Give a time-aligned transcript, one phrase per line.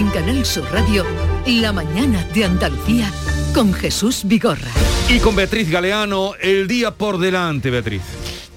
[0.00, 1.04] En Canal Sur Radio,
[1.46, 3.12] La mañana de Andalucía
[3.54, 4.70] con Jesús Vigorra.
[5.10, 8.00] Y con Beatriz Galeano, el día por delante, Beatriz.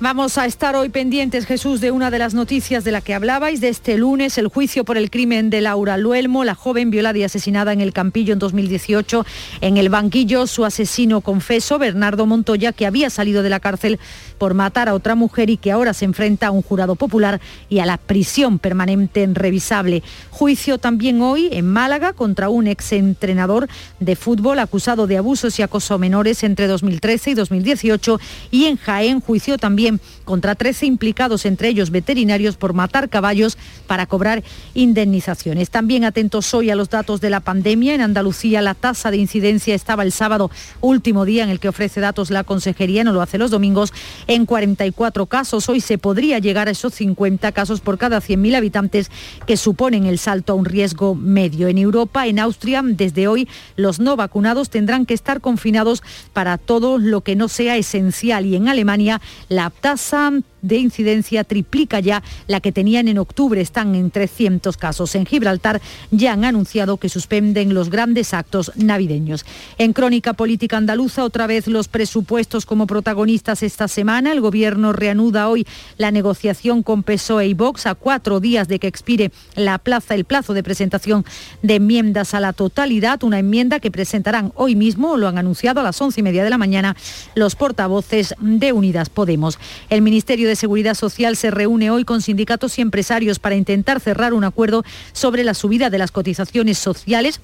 [0.04, 3.62] Vamos a estar hoy pendientes, Jesús, de una de las noticias de la que hablabais,
[3.62, 7.24] de este lunes, el juicio por el crimen de Laura Luelmo, la joven violada y
[7.24, 9.26] asesinada en el Campillo en 2018.
[9.62, 13.98] En el banquillo, su asesino confeso, Bernardo Montoya, que había salido de la cárcel
[14.38, 17.40] por matar a otra mujer y que ahora se enfrenta a un jurado popular
[17.70, 20.04] y a la prisión permanente en revisable.
[20.32, 23.70] Juicio también hoy en Málaga contra un exentrenador
[24.02, 28.20] de fútbol acusado de abusos y acoso menores entre 2013 y 2018
[28.52, 29.93] y en Jaén juicio también
[30.26, 33.58] contra 13 implicados, entre ellos veterinarios, por matar caballos
[33.88, 34.44] para cobrar
[34.74, 35.70] indemnizaciones.
[35.70, 37.96] También atentos hoy a los datos de la pandemia.
[37.96, 42.00] En Andalucía la tasa de incidencia estaba el sábado, último día en el que ofrece
[42.00, 43.94] datos la Consejería, no lo hace los domingos,
[44.28, 45.70] en 44 casos.
[45.70, 49.12] Hoy se podría llegar a esos 50 casos por cada 100.000 habitantes
[49.46, 51.68] que suponen el salto a un riesgo medio.
[51.68, 56.98] En Europa, en Austria, desde hoy los no vacunados tendrán que estar confinados para todo
[56.98, 60.32] lo que no sea esencial y en Alemania la tasa
[60.64, 65.14] de incidencia triplica ya la que tenían en octubre, están en 300 casos.
[65.14, 69.46] En Gibraltar ya han anunciado que suspenden los grandes actos navideños.
[69.78, 74.32] En Crónica Política Andaluza, otra vez los presupuestos como protagonistas esta semana.
[74.32, 75.68] El Gobierno reanuda hoy
[75.98, 80.26] la negociación con PSOE y Vox a cuatro días de que expire la plaza, el
[80.26, 81.26] plazo de presentación
[81.62, 85.84] de enmiendas a la totalidad, una enmienda que presentarán hoy mismo, lo han anunciado a
[85.84, 86.96] las once y media de la mañana,
[87.36, 89.60] los portavoces de Unidas Podemos.
[89.90, 94.34] El Ministerio de Seguridad Social se reúne hoy con sindicatos y empresarios para intentar cerrar
[94.34, 97.42] un acuerdo sobre la subida de las cotizaciones sociales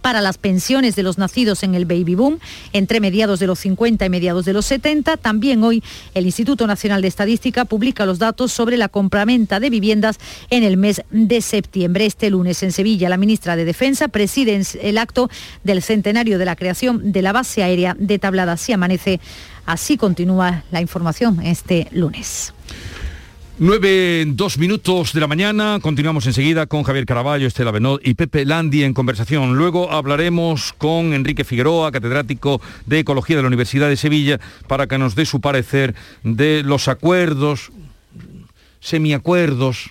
[0.00, 2.38] para las pensiones de los nacidos en el baby boom
[2.72, 5.16] entre mediados de los 50 y mediados de los 70.
[5.16, 5.82] También hoy
[6.14, 10.18] el Instituto Nacional de Estadística publica los datos sobre la compraventa de viviendas
[10.50, 12.06] en el mes de septiembre.
[12.06, 15.30] Este lunes en Sevilla la ministra de Defensa preside el acto
[15.62, 18.52] del centenario de la creación de la base aérea de Tablada.
[18.52, 19.20] Así amanece,
[19.66, 22.52] así continúa la información este lunes.
[23.56, 28.44] 9, dos minutos de la mañana, continuamos enseguida con Javier Caraballo, Estela Benot y Pepe
[28.44, 29.54] Landi en conversación.
[29.54, 34.98] Luego hablaremos con Enrique Figueroa, catedrático de Ecología de la Universidad de Sevilla, para que
[34.98, 35.94] nos dé su parecer
[36.24, 37.70] de los acuerdos,
[38.80, 39.90] semiacuerdos,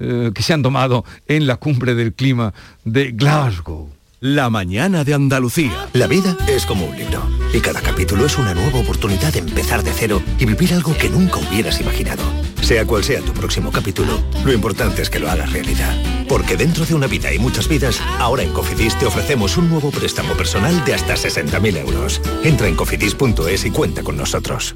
[0.00, 3.88] eh, que se han tomado en la cumbre del clima de Glasgow.
[4.18, 5.88] La mañana de Andalucía.
[5.92, 7.22] La vida es como un libro
[7.54, 11.08] y cada capítulo es una nueva oportunidad de empezar de cero y vivir algo que
[11.08, 12.24] nunca hubieras imaginado.
[12.62, 15.94] Sea cual sea tu próximo capítulo, lo importante es que lo hagas realidad.
[16.28, 19.90] Porque dentro de una vida y muchas vidas, ahora en Cofidis te ofrecemos un nuevo
[19.90, 22.20] préstamo personal de hasta 60.000 euros.
[22.42, 24.74] Entra en cofidis.es y cuenta con nosotros.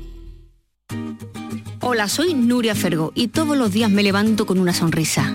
[1.81, 5.35] Hola, soy Nuria Fergo y todos los días me levanto con una sonrisa.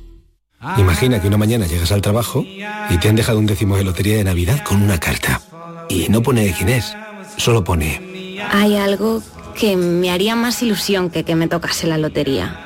[0.77, 4.17] Imagina que una mañana llegas al trabajo y te han dejado un décimo de lotería
[4.17, 5.41] de Navidad con una carta.
[5.89, 6.95] Y no pone quién es,
[7.37, 8.37] solo pone...
[8.51, 9.21] Hay algo
[9.55, 12.65] que me haría más ilusión que que me tocase la lotería.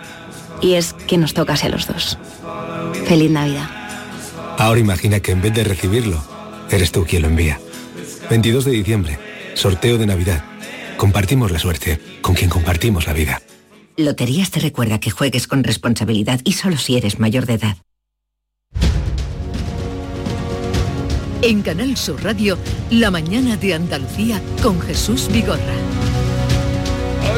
[0.62, 2.18] Y es que nos tocase a los dos.
[3.08, 3.70] Feliz Navidad.
[4.58, 6.22] Ahora imagina que en vez de recibirlo,
[6.70, 7.60] eres tú quien lo envía.
[8.30, 9.20] 22 de diciembre,
[9.54, 10.44] sorteo de Navidad.
[10.98, 13.42] Compartimos la suerte con quien compartimos la vida.
[13.98, 17.78] Loterías te recuerda que juegues con responsabilidad y solo si eres mayor de edad.
[21.42, 22.58] En Canal Sur Radio,
[22.90, 25.76] La mañana de Andalucía con Jesús Vigorra.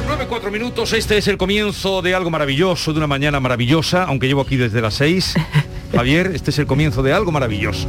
[0.07, 4.27] 9, 4 minutos, este es el comienzo de algo maravilloso, de una mañana maravillosa, aunque
[4.27, 5.35] llevo aquí desde las 6.
[5.93, 7.87] Javier, este es el comienzo de algo maravilloso.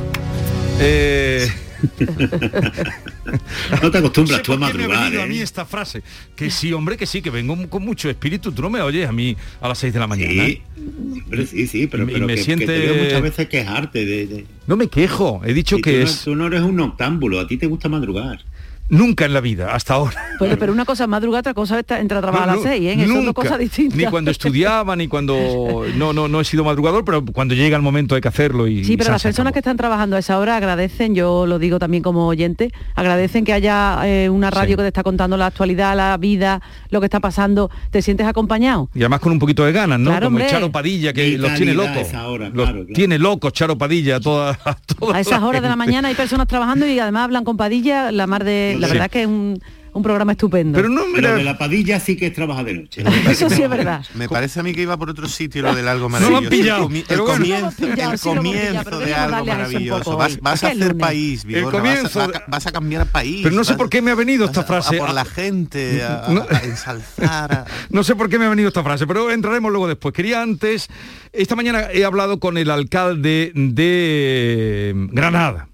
[0.81, 1.48] Eh...
[3.82, 5.28] no te acostumbras sé tú a me ha madrugar, a ¿eh?
[5.28, 6.02] mí esta frase.
[6.36, 8.52] Que sí, hombre, que sí, que vengo con mucho espíritu.
[8.52, 10.30] Tú no me oyes a mí a las 6 de la mañana.
[10.46, 10.62] Sí,
[11.25, 14.26] hombre, sí, sí, pero, me que, siente- que te veo muchas veces quejarte de...
[14.26, 17.40] de- No me quejo, he dicho que tú, es no, tú no eres un noctámbulo,
[17.40, 18.40] a ti te gusta madrugar.
[18.88, 20.17] Nunca en la vida, hasta ahora.
[20.38, 22.62] Pues, pero una cosa es madrugar, otra cosa es entrar a trabajar No, a las
[22.64, 22.93] seis, ¿eh?
[22.93, 23.43] Eso son dos nunca.
[23.43, 23.99] cosas distintas.
[23.99, 25.85] Ni cuando estudiaba, ni cuando...
[25.96, 28.85] No, no, no he sido madrugador, pero cuando llega el momento hay que hacerlo y...
[28.85, 32.05] Sí, pero las personas que están trabajando a esa hora agradecen, yo lo digo también
[32.05, 34.76] como oyente, agradecen que haya eh, una radio Sí.
[34.76, 37.69] que te está contando la actualidad, la vida, lo que está pasando.
[37.91, 38.88] ¿Te sientes acompañado?
[38.94, 40.11] Y además con un poquito de ganas, ¿no?
[40.11, 40.46] Claro, Como el.
[40.46, 42.06] Charo Padilla, que los tiene locos.
[42.14, 42.87] hora, Los claro, claro.
[42.94, 46.14] tiene locos Charo Padilla a toda, a toda A esas horas de la mañana hay
[46.14, 48.92] personas trabajando y además hablan con Padilla, la mar de, la Sí.
[48.94, 49.60] verdad que es un,
[49.92, 50.76] un programa estupendo.
[50.76, 53.02] Pero no me Lo la- de la padilla sí que es trabaja de noche.
[53.28, 54.04] Eso sí es verdad.
[54.14, 56.44] Me parece a mí que iba por otro sitio lo del algo No lo han
[56.44, 56.50] maravilloso.
[56.50, 57.38] pillado, el, comi- pero el bueno.
[57.42, 60.16] comienzo, el sí pillado, comienzo pero de algo maravilloso.
[60.16, 60.94] Vas, vas a hacer lunes.
[61.00, 63.40] país, Vigorra, comienzo vas, a, de- vas a cambiar país.
[63.42, 64.98] Pero no sé vas- por qué me ha venido esta vas a- a frase.
[64.98, 66.46] por la gente, a, a- No.
[66.48, 67.52] a ensalzar.
[67.52, 70.14] a- No sé por qué me ha venido esta frase, pero entraremos luego después.
[70.14, 70.88] Quería antes,
[71.32, 75.68] esta mañana he hablado con el alcalde de Granada,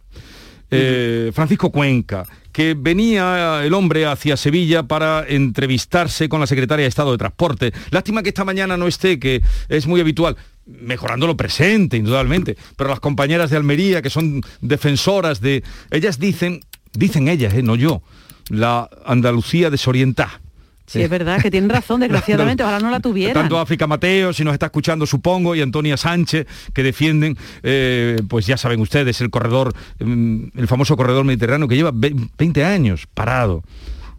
[0.74, 6.88] eh, Francisco Cuenca, que venía el hombre hacia Sevilla para entrevistarse con la secretaria de
[6.88, 7.72] Estado de Transporte.
[7.90, 10.36] Lástima que esta mañana no esté, que es muy habitual
[10.66, 15.62] mejorando lo presente, indudablemente, pero las compañeras de Almería, que son defensoras de...
[15.90, 16.60] Ellas dicen,
[16.92, 18.02] dicen ellas, eh, no yo,
[18.48, 20.40] la Andalucía desorientada.
[20.86, 23.34] Sí, es verdad que tienen razón, desgraciadamente, ojalá no la tuvieran.
[23.34, 28.46] Tanto África Mateo, si nos está escuchando, supongo, y Antonia Sánchez, que defienden, eh, pues
[28.46, 33.06] ya saben ustedes, el corredor, mm, el famoso corredor mediterráneo que lleva ve- 20 años
[33.14, 33.62] parado,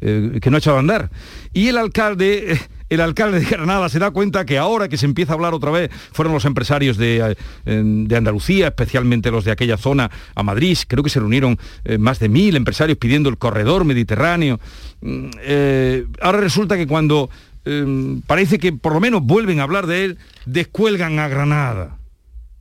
[0.01, 1.11] eh, que no ha echado a andar.
[1.53, 2.59] Y el alcalde...
[2.89, 5.71] el alcalde de Granada se da cuenta que ahora que se empieza a hablar otra
[5.71, 7.35] vez fueron los empresarios de,
[7.65, 10.77] eh, de Andalucía, especialmente los de aquella zona, a Madrid.
[10.87, 14.59] Creo que se reunieron eh, más de mil empresarios pidiendo el corredor mediterráneo.
[15.01, 17.29] Mm, eh, ahora resulta que cuando
[17.65, 21.97] eh, parece que por lo menos vuelven a hablar de él, descuelgan a Granada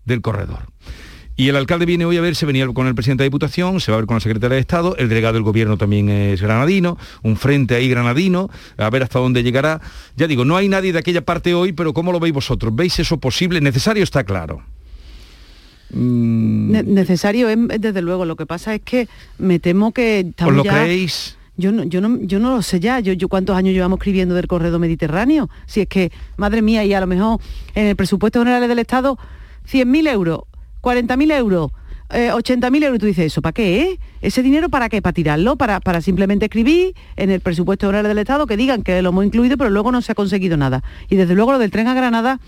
[0.04, 0.66] del corredor.
[1.36, 3.90] Y el alcalde viene hoy a ver, se venía con el presidente de Diputación, se
[3.90, 6.96] va a ver con la secretaria de Estado, el delegado del gobierno también es granadino,
[7.24, 9.80] un frente ahí granadino, a ver hasta dónde llegará.
[10.16, 12.74] Ya digo, no hay nadie de aquella parte hoy, pero ¿cómo lo veis vosotros?
[12.76, 13.60] ¿Veis eso posible?
[13.60, 14.62] Necesario está claro.
[15.90, 18.24] Mm, Ne- necesario es, desde luego.
[18.24, 19.08] Lo que pasa es que
[19.38, 21.36] me temo que estamos ¿Os lo ya- creéis?
[21.56, 22.98] Yo no, yo no, yo no lo sé ya.
[23.00, 25.48] Yo, yo cuántos años llevamos escribiendo del corredor mediterráneo.
[25.66, 27.40] Si es que, madre mía, y a lo mejor
[27.74, 29.18] en el presupuesto general del Estado,
[29.70, 30.40] 100.000 euros,
[30.84, 31.70] 40.000 euros,
[32.10, 33.00] eh, 80.000 euros.
[33.00, 33.80] Tú dices, ¿eso para qué?
[33.80, 34.00] eh?
[34.20, 35.00] ¿Ese dinero para qué?
[35.00, 35.56] ¿Para tirarlo?
[35.56, 39.24] ¿Para, para simplemente escribir en el presupuesto general del Estado que digan que lo hemos
[39.24, 40.84] incluido, pero luego no se ha conseguido nada.
[41.08, 42.38] Y desde luego lo del tren a Granada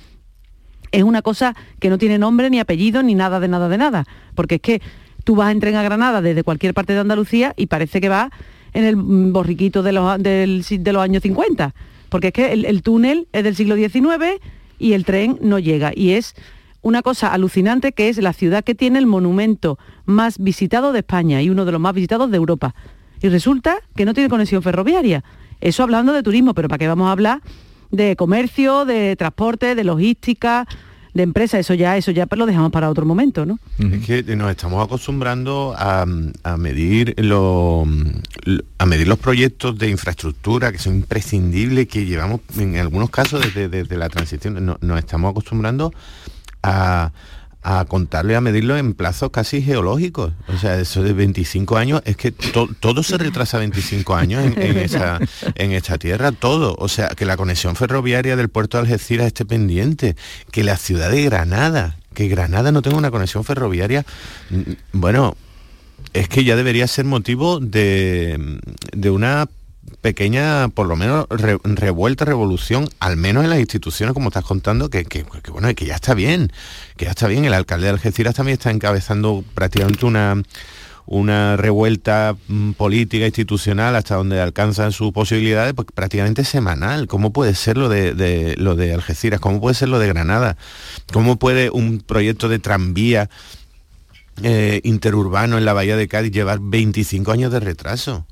[0.92, 4.04] es una cosa que no tiene nombre, ni apellido, ni nada de nada de nada.
[4.34, 4.82] Porque es que
[5.24, 8.30] tú vas en tren a Granada desde cualquier parte de Andalucía y parece que va
[8.74, 11.74] en el borriquito de los, de los años 50.
[12.10, 14.38] Porque es que el túnel es del siglo XIX
[14.78, 15.92] y el tren no llega.
[15.94, 16.34] Y es
[16.82, 21.42] una cosa alucinante que es la ciudad que tiene el monumento más visitado de España
[21.42, 22.74] y uno de los más visitados de Europa.
[23.22, 25.24] Y resulta que no tiene conexión ferroviaria.
[25.60, 27.40] Eso hablando de turismo, pero ¿para qué vamos a hablar
[27.90, 30.66] de comercio, de transporte, de logística,
[31.14, 31.58] de empresa?
[31.58, 33.58] Eso ya, eso ya lo dejamos para otro momento, ¿no?
[33.78, 36.04] Es que nos estamos acostumbrando a,
[36.44, 37.86] a medir lo-
[38.78, 43.68] a medir los proyectos de infraestructura que son imprescindibles, que llevamos en algunos casos desde,
[43.70, 45.90] desde la transición, no- nos estamos acostumbrando
[46.66, 47.12] a,
[47.62, 50.32] a contarlo y a medirlo en plazos casi geológicos.
[50.54, 54.60] O sea, eso de 25 años, es que to- todo se retrasa 25 años en,
[54.60, 55.18] en esa,
[55.54, 56.74] en esta tierra, todo.
[56.78, 60.16] O sea, que la conexión ferroviaria del puerto de Algeciras esté pendiente,
[60.52, 64.04] que la ciudad de Granada, que Granada no tenga una conexión ferroviaria,
[64.92, 65.36] bueno,
[66.12, 68.58] es que ya debería ser motivo de,
[68.92, 69.48] de una
[70.00, 74.90] pequeña, por lo menos, re- revuelta, revolución, al menos en las instituciones, como estás contando,
[74.90, 76.52] que, que- que, bueno, que ya está bien,
[76.96, 77.44] que ya está bien.
[77.44, 80.42] El alcalde de Algeciras también está encabezando prácticamente una
[81.08, 87.54] una revuelta mm, política institucional hasta donde alcanzan sus posibilidades pues prácticamente semanal cómo puede
[87.54, 90.56] ser lo de, de- lo de Algeciras cómo puede ser lo de Granada
[91.12, 93.30] cómo puede un proyecto de tranvía
[94.42, 98.26] eh, interurbano en la bahía de Cádiz llevar 25 años de retraso.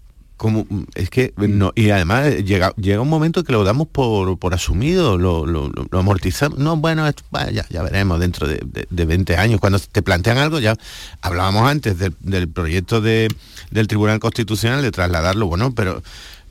[0.95, 1.33] Es que
[1.77, 6.59] y además llega, llega un momento que lo damos por, por asumido, lo, lo- amortizamos.
[6.59, 7.23] No, bueno, esto,
[7.71, 9.61] ya veremos dentro de, de- de 20 años.
[9.61, 10.77] Cuando te plantean algo, ya
[11.23, 13.29] hablábamos antes del, del proyecto de,
[13.71, 16.03] del Tribunal Constitucional de trasladarlo, bueno, pero,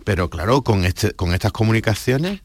[0.05, 2.41] pero claro, con, este, con estas comunicaciones,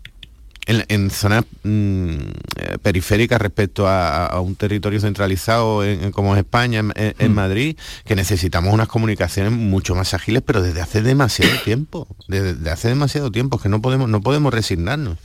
[0.68, 2.08] en, en zonas mm,
[2.56, 7.14] eh, periféricas respecto a, a un territorio centralizado en- en- como es España, en, en-
[7.18, 12.54] en Madrid, que necesitamos unas comunicaciones mucho más ágiles, pero desde hace demasiado tiempo, desde,
[12.54, 15.18] desde hace demasiado tiempo, que no podemos, no podemos resignarnos.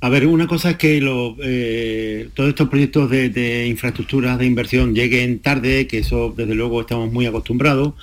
[0.00, 4.44] A ver, una cosa es que lo- eh, todos estos proyectos de, de infraestructuras de
[4.44, 7.94] inversión lleguen tarde, que eso desde luego estamos muy acostumbrados,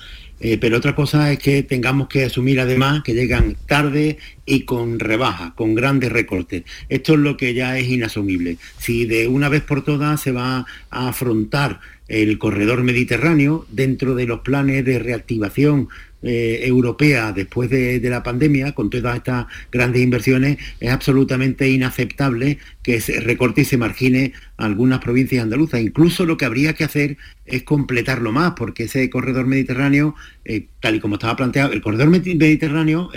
[0.42, 5.00] eh, pero otra cosa es que tengamos que asumir además que llegan tarde y con
[5.00, 6.64] rebaja, con grandes recortes.
[6.90, 8.58] Esto es lo que ya es inasumible.
[8.80, 14.26] Si de una vez por todas se va a afrontar el corredor mediterráneo dentro de
[14.26, 15.90] los planes de reactivación
[16.24, 23.02] eh, europea después de, la pandemia, con todas estas grandes inversiones, es absolutamente inaceptable que
[23.02, 25.82] se recorte y se margine algunas provincias andaluzas.
[25.82, 30.96] Incluso lo que habría que hacer es completarlo más, porque ese corredor mediterráneo, eh, tal
[30.96, 33.10] y como estaba planteado, el corredor mediterráneo,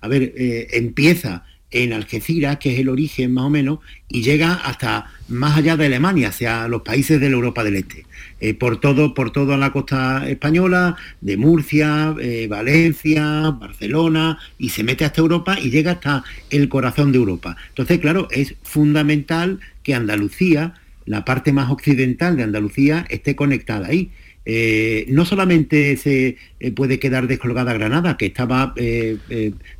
[0.00, 0.32] a ver,
[0.72, 5.76] empieza en Algeciras, que es el origen más o menos, y llega hasta más allá
[5.76, 8.05] de Alemania, hacia los países de la Europa del Este.
[8.38, 14.82] Eh, por todo, por toda la costa española, de Murcia, eh, Valencia, Barcelona, y se
[14.82, 17.56] mete hasta Europa y llega hasta el corazón de Europa.
[17.68, 20.74] Entonces, claro, es fundamental que Andalucía,
[21.06, 24.10] la parte más occidental de Andalucía, esté conectada ahí.
[24.44, 26.36] Eh, no solamente se
[26.74, 28.74] puede quedar descolgada Granada, que estaba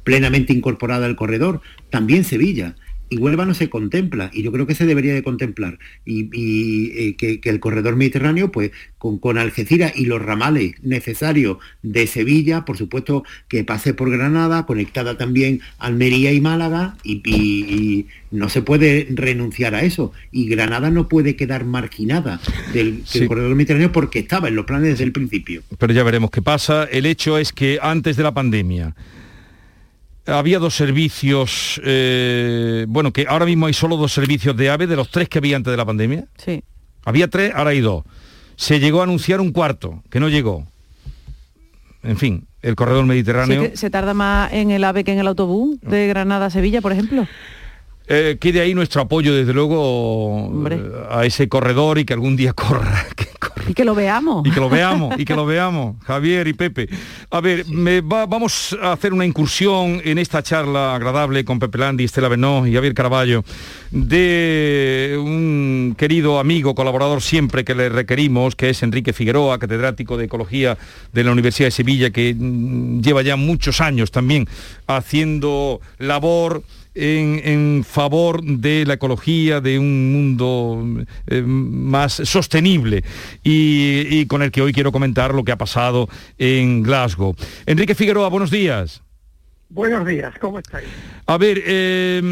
[0.02, 1.60] plenamente incorporada al corredor,
[1.90, 2.74] también Sevilla
[3.08, 5.78] y Huelva no se contempla y yo creo que se debería de contemplar.
[6.04, 12.06] Y, eh, que, el corredor mediterráneo pues con, con, Algeciras y los ramales necesarios de
[12.06, 18.60] Sevilla por supuesto que pase por Granada conectada también Almería y Málaga y, no se
[18.60, 20.12] puede renunciar a eso.
[20.32, 22.40] Y Granada no puede quedar marginada
[22.74, 25.62] del, del corredor mediterráneo porque estaba en los planes desde el principio.
[25.78, 26.84] Pero ya veremos qué pasa.
[26.84, 28.94] El hecho es que antes de la pandemia
[30.26, 34.96] había dos servicios, eh, bueno, que ahora mismo hay solo dos servicios de AVE de
[34.96, 36.26] los tres que había antes de la pandemia.
[36.36, 36.62] Sí.
[37.04, 38.04] Había tres, ahora hay dos.
[38.56, 40.66] Se llegó a anunciar un cuarto, que no llegó.
[42.02, 43.70] En fin, el corredor mediterráneo.
[43.74, 46.92] ¿Se, tarda más en el AVE que en el autobús de Granada a Sevilla, por
[46.92, 47.26] ejemplo?
[48.08, 50.52] Eh, quede ahí nuestro apoyo, desde luego,
[51.10, 53.06] a ese corredor y que algún día corra,
[53.68, 54.46] y que lo veamos.
[54.46, 56.88] Y que lo veamos, y que lo veamos, Javier y Pepe.
[57.30, 62.04] A ver, me vamos a hacer una incursión en esta charla agradable con Pepe Landi,
[62.04, 63.44] Estela Benó y Javier Caraballo
[63.90, 70.26] de un querido amigo, colaborador siempre que le requerimos, que es Enrique Figueroa, catedrático de
[70.26, 70.78] Ecología
[71.12, 74.48] de la Universidad de Sevilla, que mm, lleva ya muchos años también
[74.86, 76.62] haciendo labor
[76.96, 83.04] en, favor de la ecología, de un mundo eh, más sostenible
[83.44, 87.34] y, con el que hoy quiero comentar lo que ha pasado en Glasgow.
[87.66, 89.02] Enrique Figueroa, buenos días.
[89.68, 90.88] Buenos días, ¿cómo estáis?
[91.26, 92.22] A ver, eh,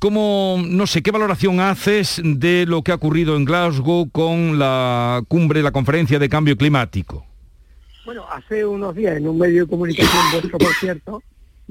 [0.00, 5.22] ¿cómo, no sé, qué valoración haces de lo que ha ocurrido en Glasgow con la
[5.28, 7.26] cumbre, la conferencia de cambio climático?
[8.04, 11.22] Bueno, hace unos días en un medio de comunicación vuestro, por cierto,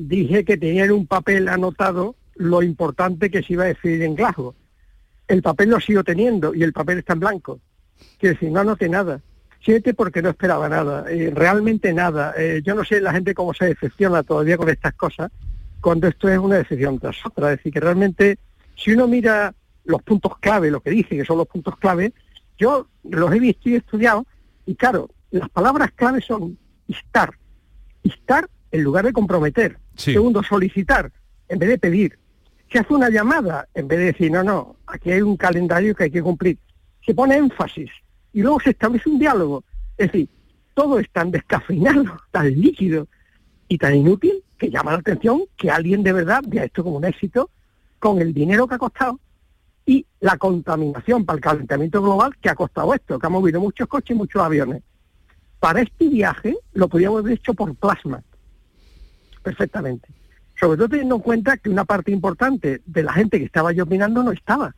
[0.08, 4.16] dije que tenía en un papel anotado lo importante que se iba a decir en
[4.16, 4.56] Glasgow.
[5.28, 7.60] El papel lo sigo teniendo y el papel está en blanco.
[8.18, 9.22] Quiero decir, no anoté nada.
[9.62, 12.34] Siete porque no esperaba nada, eh, realmente nada.
[12.38, 15.32] Eh, yo no sé la gente cómo se decepciona todavía con estas cosas
[15.82, 17.52] cuando esto es una decepción tras otra.
[17.52, 18.40] Es decir, que realmente
[18.78, 19.54] si uno mira
[19.84, 22.14] los puntos clave, lo que dice que son los puntos clave,
[22.58, 24.26] yo los he visto y he estudiado
[24.66, 27.34] y claro, las palabras clave son estar.
[28.02, 29.78] Estar en lugar de comprometer.
[29.96, 31.12] Segundo, solicitar
[31.48, 32.20] en vez de pedir.
[32.72, 36.06] Se hace una llamada en vez de decir, no, no, aquí hay un calendario que
[36.06, 36.58] hay que cumplir.
[37.06, 37.90] Se pone énfasis
[38.34, 39.64] y luego se establece un diálogo.
[39.98, 40.30] Es decir,
[40.74, 43.08] todo es tan descafeinado, tan líquido
[43.68, 47.06] y tan inútil que llama la atención que alguien de verdad vea esto como un
[47.06, 47.50] éxito
[47.98, 49.20] con el dinero que ha costado
[49.86, 53.88] y la contaminación para el calentamiento global que ha costado esto, que ha movido muchos
[53.88, 54.84] coches y muchos aviones.
[55.60, 58.24] Para este viaje lo podríamos haber hecho por plasma,
[59.50, 60.10] perfectamente.
[60.60, 63.84] Sobre todo teniendo en cuenta que una parte importante de la gente que estaba yo
[63.86, 64.76] opinando no estaba,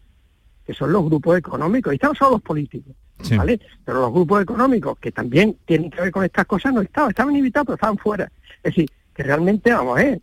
[0.66, 2.96] que son los grupos económicos, y estaban solo los políticos,
[3.36, 3.60] ¿vale?
[3.84, 7.36] Pero los grupos económicos que también tienen que ver con estas cosas no estaban, estaban
[7.36, 8.32] invitados, pero estaban fuera.
[8.63, 10.22] Es decir, que realmente, vamos, eh,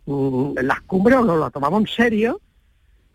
[0.63, 2.41] las cumbres nos las tomamos en serio,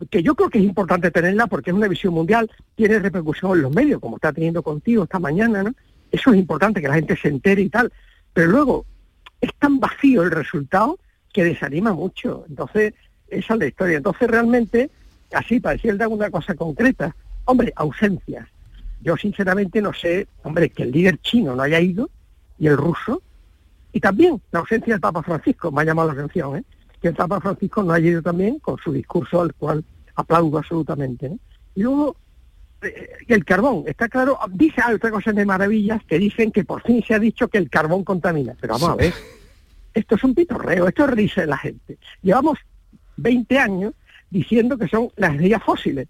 [0.09, 3.63] que yo creo que es importante tenerla porque es una visión mundial, tiene repercusión en
[3.63, 5.73] los medios, como está teniendo contigo esta mañana, ¿no?
[6.11, 7.91] Eso es importante, que la gente se entere y tal.
[8.33, 8.85] Pero luego,
[9.41, 10.99] es tan vacío el resultado
[11.35, 12.45] que desanima mucho.
[12.47, 12.93] Entonces,
[13.27, 13.97] esa es la historia.
[13.97, 14.89] Entonces, realmente,
[15.33, 17.13] así, para decir alguna cosa concreta,
[17.43, 18.47] hombre, ausencias.
[19.01, 22.09] Yo sinceramente no sé, hombre, que el líder chino no haya ido
[22.57, 23.21] y el ruso,
[23.91, 26.63] y también la ausencia del Papa Francisco, me ha llamado la atención, ¿eh?
[27.01, 29.83] que el Papa Francisco no haya ido también con su discurso al cual
[30.15, 31.33] aplaudo absolutamente.
[31.75, 32.15] Y luego,
[32.81, 37.03] eh, el carbón, está claro, dice otra cosa de maravillas que dicen que por fin
[37.05, 39.13] se ha dicho que el carbón contamina, pero vamos a ver
[39.95, 41.97] esto es un pitorreo, esto es risa de la gente.
[42.21, 42.59] Llevamos
[43.15, 43.93] 20 años
[44.29, 46.07] diciendo que son las energías fósiles.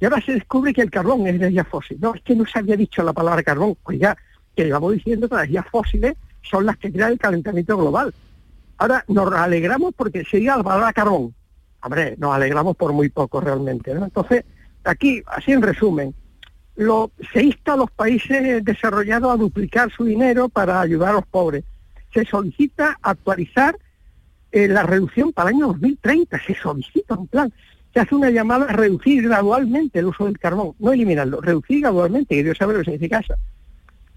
[0.00, 1.98] Y ahora se descubre que el carbón es energía fósil.
[2.00, 3.76] No, es que no se había dicho la palabra carbón.
[3.84, 4.16] Oiga,
[4.56, 8.12] que llevamos diciendo que las energías fósiles son las que crean el calentamiento global.
[8.78, 11.32] Ahora nos alegramos porque se diga la palabra carbón.
[11.82, 13.92] Hombre, nos alegramos por muy poco realmente.
[13.92, 14.44] Entonces,
[14.82, 16.14] aquí, así en resumen,
[16.74, 21.26] lo, se insta a los países desarrollados a duplicar su dinero para ayudar a los
[21.26, 21.62] pobres
[22.12, 23.76] se solicita actualizar
[24.52, 27.52] eh, la reducción para el año 2030, se solicita un plan,
[27.92, 32.34] se hace una llamada a reducir gradualmente el uso del carbón, no eliminarlo, reducir gradualmente,
[32.34, 33.34] que Dios sabe lo que significa eso.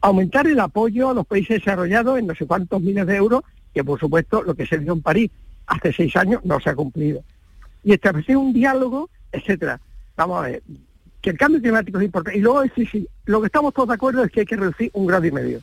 [0.02, 3.84] Aumentar el apoyo a los países desarrollados en no sé cuántos miles de euros, que
[3.84, 5.32] por supuesto lo que se dio en París
[5.66, 7.24] hace seis años no se ha cumplido.
[7.84, 9.80] Y establecer un diálogo, etcétera.
[10.16, 10.64] Vamos a ver,
[11.22, 12.38] que el cambio climático es importante.
[12.38, 14.92] Y luego decir, sí, lo que estamos todos de acuerdo es que hay que reducir
[14.94, 15.62] un grado y medio.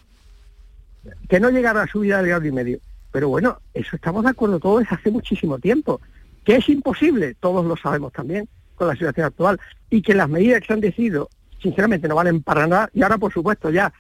[1.29, 2.79] Que no llegar a la subida del grado y medio.
[3.13, 6.01] Pero bueno, eso estamos de acuerdo todos desde hace muchísimo tiempo.
[6.45, 9.61] Que es imposible, todos lo sabemos también, con la situación actual.
[9.89, 11.29] Y que las medidas que se han decidido,
[11.63, 12.91] sinceramente, no valen para nada.
[12.93, 13.93] Y ahora, por supuesto, ya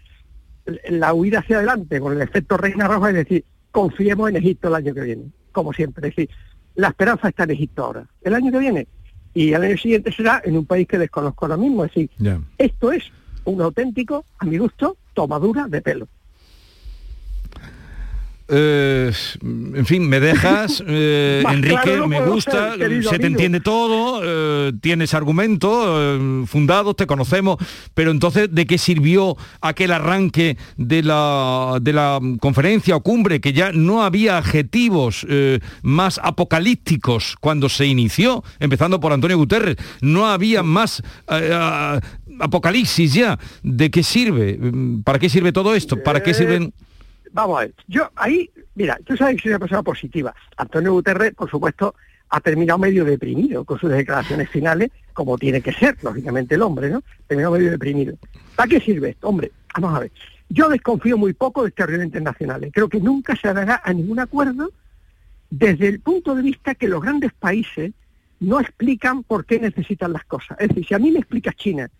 [0.88, 4.74] la huida hacia adelante con el efecto reina roja, es decir, confiemos en Egipto el
[4.74, 6.08] año que viene, como siempre.
[6.08, 6.34] Es decir,
[6.74, 8.06] la esperanza está en Egipto ahora.
[8.22, 8.88] El año que viene
[9.34, 11.84] y el año siguiente será en un país que desconozco ahora mismo.
[11.84, 12.10] Es decir,
[12.58, 13.04] esto es
[13.44, 16.08] un auténtico, a mi gusto, tomadura de pelo.
[18.52, 25.14] Eh, en fin, me dejas, eh, Enrique, me gusta, se te entiende todo, eh, tienes
[25.14, 27.58] argumentos fundados, te conocemos,
[27.94, 33.52] pero entonces, ¿de qué sirvió aquel arranque de la, de la conferencia o cumbre, que
[33.52, 35.26] ya no había adjetivos
[35.82, 41.02] más apocalípticos cuando se inició, empezando por Antonio Guterres, no había más
[42.40, 43.38] apocalipsis ya?
[43.62, 44.58] ¿De qué sirve?
[45.04, 46.02] ¿Para qué sirve todo esto?
[46.02, 46.72] ¿Para qué sirven...?
[47.32, 50.34] Vamos a ver, yo ahí, mira, tú sabes que soy una persona positiva.
[50.56, 51.94] Antonio Guterres, por supuesto,
[52.30, 56.90] ha terminado medio deprimido con sus declaraciones finales, como tiene que ser, lógicamente, el hombre,
[56.90, 57.02] ¿no?
[57.26, 58.16] Terminado medio deprimido.
[58.54, 59.28] ¿Para qué sirve esto?
[59.28, 60.12] Hombre, vamos a ver.
[60.48, 62.70] Yo desconfío muy poco de este reuniones internacionales.
[62.72, 64.70] Creo que nunca se dará a ningún acuerdo
[65.50, 67.92] desde el punto de vista que los grandes países
[68.38, 70.58] no explican por qué necesitan las cosas.
[70.60, 71.90] Es decir, si a mí me explica China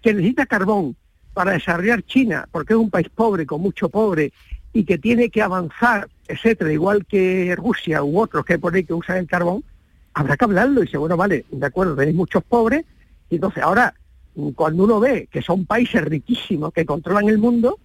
[0.00, 0.96] que necesita carbón
[1.34, 4.32] para desarrollar China, porque es un país pobre, con mucho pobre,
[4.72, 9.18] y que tiene que avanzar, etcétera, igual que Rusia u otros que por que usan
[9.18, 9.62] el carbón,
[10.14, 12.84] habrá que hablarlo y dice, bueno, vale, de acuerdo, tenéis muchos pobres,
[13.28, 13.94] y entonces ahora,
[14.54, 17.78] cuando uno ve que son países riquísimos que controlan el mundo,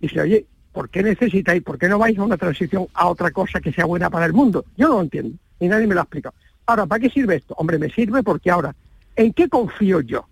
[0.00, 3.60] dice, oye, ¿por qué necesitáis, por qué no vais a una transición a otra cosa
[3.60, 4.64] que sea buena para el mundo?
[4.76, 6.34] Yo no lo entiendo, y nadie me lo ha explicado.
[6.66, 7.54] Ahora, ¿para qué sirve esto?
[7.56, 8.74] Hombre, me sirve porque ahora,
[9.16, 10.26] ¿en qué confío yo?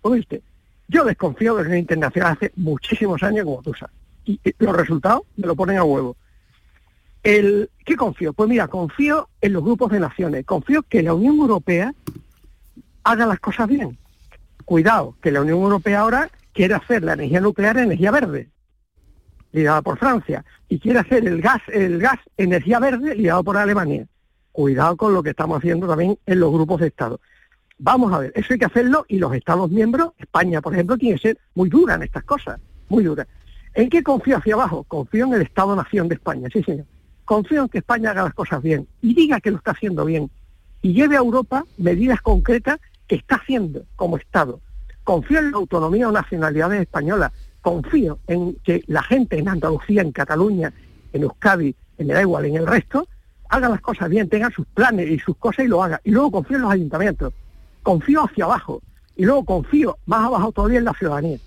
[0.00, 0.42] ¿Oíste?
[0.88, 4.01] Yo desconfío de la internacional hace muchísimos años, como tú sabes
[4.58, 6.16] los resultados me lo ponen a huevo.
[7.22, 8.32] El, ¿Qué confío?
[8.32, 11.94] Pues mira, confío en los grupos de naciones, confío que la Unión Europea
[13.04, 13.98] haga las cosas bien.
[14.64, 18.48] Cuidado, que la Unión Europea ahora quiere hacer la energía nuclear energía verde,
[19.52, 24.06] liderada por Francia, y quiere hacer el gas, el gas energía verde, liderado por Alemania.
[24.50, 27.20] Cuidado con lo que estamos haciendo también en los grupos de Estado.
[27.78, 31.16] Vamos a ver, eso hay que hacerlo y los Estados miembros, España, por ejemplo, tiene
[31.16, 33.26] que ser muy dura en estas cosas, muy dura.
[33.74, 34.84] ¿En qué confío hacia abajo?
[34.84, 36.86] Confío en el Estado-Nación de España, sí señor.
[37.24, 40.30] Confío en que España haga las cosas bien y diga que lo está haciendo bien
[40.82, 44.60] y lleve a Europa medidas concretas que está haciendo como Estado.
[45.04, 47.32] Confío en la autonomía o nacionalidades españolas.
[47.60, 50.72] Confío en que la gente en Andalucía, en Cataluña,
[51.12, 53.06] en Euskadi, en el igual, en el resto,
[53.48, 56.00] haga las cosas bien, tenga sus planes y sus cosas y lo haga.
[56.04, 57.32] Y luego confío en los ayuntamientos.
[57.82, 58.82] Confío hacia abajo.
[59.16, 61.38] Y luego confío más abajo todavía en la ciudadanía.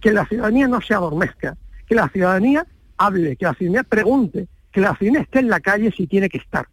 [0.00, 4.80] Que la ciudadanía no se adormezca, que la ciudadanía hable, que la ciudadanía pregunte, que
[4.80, 6.66] la ciudadanía esté en la calle si tiene que estar.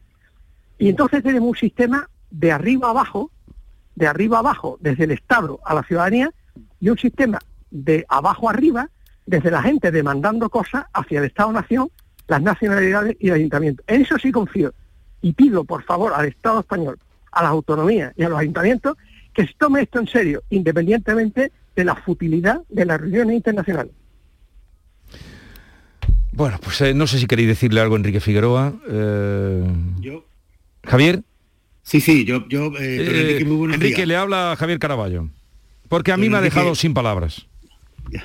[0.77, 3.31] Y entonces tenemos un sistema de arriba abajo,
[3.95, 6.31] de arriba abajo, desde el Estado a la ciudadanía,
[6.79, 7.39] y un sistema
[7.71, 8.89] de abajo arriba,
[9.25, 11.89] desde la gente demandando cosas hacia el Estado-Nación,
[12.27, 13.83] las nacionalidades y el ayuntamiento.
[13.87, 14.73] En eso sí confío.
[15.21, 16.99] Y pido, por favor, al Estado español,
[17.31, 18.97] a las autonomías y a los ayuntamientos,
[19.33, 23.93] que se tome esto en serio, independientemente de la futilidad de las reuniones internacionales.
[26.35, 28.73] Bueno, pues eh, no sé si queréis decirle algo a Enrique Figueroa.
[28.89, 29.63] Eh,
[29.99, 30.25] yo.
[30.83, 31.21] Javier.
[31.83, 32.47] Sí, sí, yo...
[32.47, 35.29] yo eh, Enrique, le habla a Javier Caraballo.
[35.89, 37.45] Porque a mí me ha dejado sin palabras.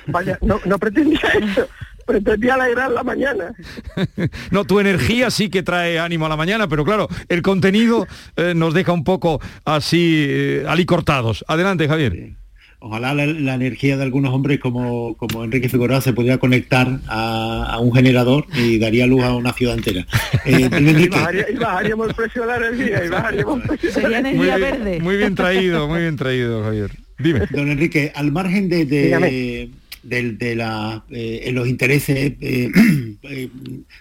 [0.07, 1.69] Vaya, no, no pretendía eso.
[2.07, 3.53] Pretendía alegrar la mañana.
[4.51, 8.07] no, tu energía sí que trae ánimo a la mañana, pero claro, el contenido
[8.55, 11.45] nos deja un poco así alicortados.
[11.47, 12.39] Adelante, Javier
[12.81, 17.93] ojalá la, energía de algunos hombres como, como Enrique Figueroa se pudiera conectar a, un
[17.93, 20.07] generador y daría luz a una ciudad entera.
[20.45, 20.69] Eh,
[21.53, 23.63] y, bajaríamos el precio de la energía y bajaríamos
[23.93, 25.01] Sería energía verde.
[25.01, 26.91] Muy bien traído, muy bien traído, Javier.
[27.19, 27.41] Dime.
[27.51, 29.71] Don Enrique, al margen de, de,
[30.03, 33.49] de, la, eh, los intereses eh,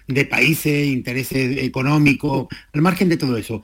[0.08, 3.64] de países, intereses económicos, al margen de todo eso,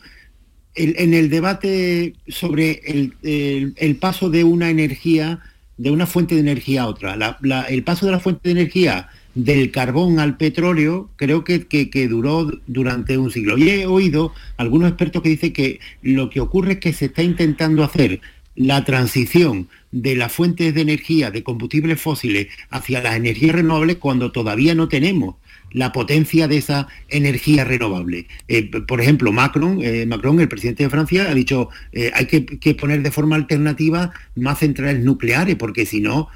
[0.75, 5.39] en el debate sobre el, paso de una energía,
[5.77, 7.37] de una fuente de energía a otra,
[7.69, 12.51] el paso de la fuente de energía del carbón al petróleo creo que, que, duró
[12.67, 13.57] durante un siglo.
[13.57, 17.23] Y he oído algunos expertos que dicen que lo que ocurre es que se está
[17.23, 18.21] intentando hacer
[18.55, 24.31] la transición de las fuentes de energía de combustibles fósiles hacia las energías renovables cuando
[24.31, 25.35] todavía no tenemos
[25.73, 28.27] la potencia de esa energía renovable.
[28.47, 32.75] Eh, por ejemplo, Macron, eh, Macron, el presidente de Francia, ha dicho eh, hay que,
[32.75, 36.29] poner de forma alternativa más centrales nucleares, porque si no,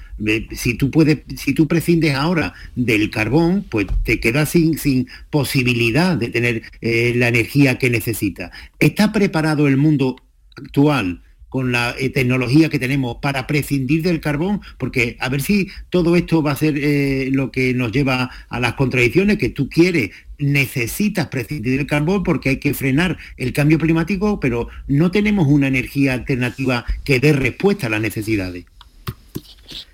[0.52, 6.18] si tú puedes, si tú prescindes ahora del carbón, pues te quedas sin, sin posibilidad
[6.18, 8.52] de tener la energía que necesitas.
[8.80, 10.16] ¿Está preparado el mundo
[10.56, 11.22] actual
[11.58, 16.16] con la eh, tecnología que tenemos para prescindir del carbón, porque a ver si todo
[16.16, 20.12] esto va a ser eh, lo que nos lleva a las contradicciones que tú quieres,
[20.38, 25.66] necesitas prescindir del carbón porque hay que frenar el cambio climático, pero no tenemos una
[25.68, 28.66] energía alternativa que dé respuesta a las necesidades.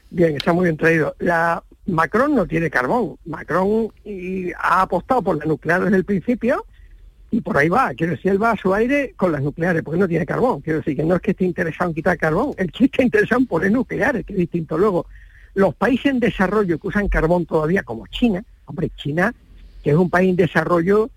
[0.10, 1.16] Bien, está muy bien traído.
[1.20, 3.16] La Macron no tiene carbón.
[3.24, 3.88] Macron
[4.60, 6.66] ha apostado por la nuclear desde el principio
[7.34, 10.00] y por ahí va, quiero decir, él va a su aire con las nucleares, porque
[10.00, 12.72] no tiene carbón, quiero decir que no es que esté interesado en quitar carbón, el
[12.72, 14.78] que está interesado en poner nucleares, que es distinto.
[14.78, 15.08] Luego,
[15.56, 19.34] los países en desarrollo que usan carbón todavía, como China, hombre, China,
[19.84, 21.10] que es un país en desarrollo,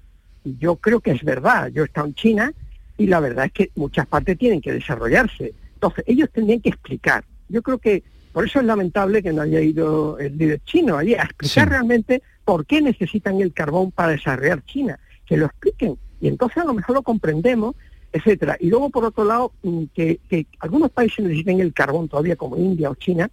[0.42, 2.52] yo creo que es verdad, yo he estado en China
[2.96, 5.52] y la verdad es que muchas partes tienen que desarrollarse.
[5.74, 7.26] Entonces, ellos tendrían que explicar.
[7.50, 8.02] Yo creo que
[8.32, 12.22] por eso es lamentable que no haya ido el líder chino allí a explicar realmente
[12.42, 14.98] por qué necesitan el carbón para desarrollar China.
[15.26, 17.74] Que lo expliquen y entonces a lo mejor lo comprendemos,
[18.12, 18.56] etcétera.
[18.60, 22.90] Y luego, por otro lado, mm, que, algunos países necesiten el carbón todavía, como India
[22.90, 23.30] o China,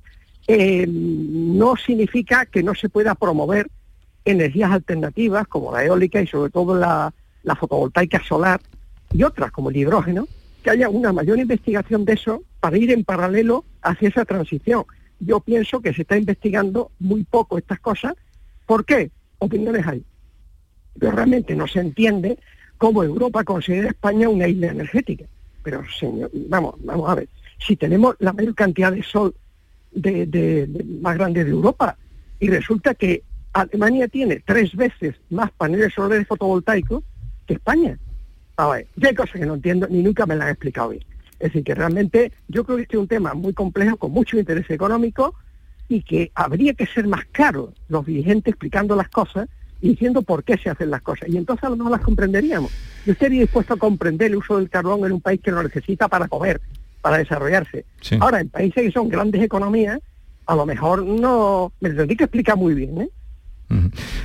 [0.48, 3.67] eh, no significa que no se pueda promover
[4.26, 8.62] energías alternativas como la eólica y sobre todo la, la fotovoltaica solar
[9.13, 10.28] y otras como el hidrógeno,
[10.63, 14.86] que haya una mayor investigación de eso para ir en paralelo hacia esa transición.
[15.19, 18.13] Yo pienso que se está investigando muy poco estas cosas.
[18.65, 19.12] ¿Por qué?
[19.39, 20.04] Opiniones hay.
[20.98, 22.38] Pero realmente no se entiende
[22.77, 25.25] cómo Europa considera España una isla energética.
[25.63, 29.33] Pero, señor, vamos, vamos a ver, si tenemos la mayor cantidad de sol
[29.91, 30.69] de,
[31.01, 31.97] más grande de Europa
[32.39, 37.03] y resulta que Alemania tiene tres veces más paneles solares fotovoltaicos
[37.45, 37.97] que España.
[38.57, 41.03] A ver, yo hay cosas que no entiendo ni nunca me las han explicado bien.
[41.39, 44.38] Es decir, que realmente yo creo que este es un tema muy complejo, con mucho
[44.38, 45.36] interés económico,
[45.89, 49.47] y que habría que ser más claros los dirigentes explicando las cosas
[49.89, 51.30] diciendo por qué se hacen las cosas.
[51.30, 52.72] Y entonces mejor las comprenderíamos.
[53.06, 56.08] Yo estaría dispuesto a comprender el uso del carbón en un país que lo necesita
[56.08, 56.62] para comer,
[57.02, 57.86] para desarrollarse.
[58.19, 60.00] Ahora, en países que son grandes economías,
[60.46, 61.72] a lo mejor no...
[61.80, 63.10] Me tendría que explicar muy bien, ¿eh?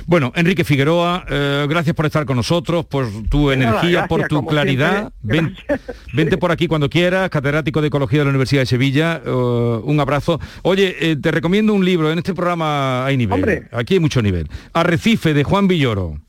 [0.05, 5.11] Bueno, Enrique Figueroa, eh, gracias por estar con nosotros, por tu energía, por tu claridad.
[6.13, 9.21] vente por aquí cuando quieras, catedrático de Ecología de la Universidad de Sevilla.
[9.25, 10.39] Eh, un abrazo.
[10.61, 13.67] Oye, eh, te recomiendo un libro, en este programa hay nivel.
[13.71, 14.47] Aquí hay mucho nivel.
[14.73, 16.19] Arrecife, de Juan Villoro.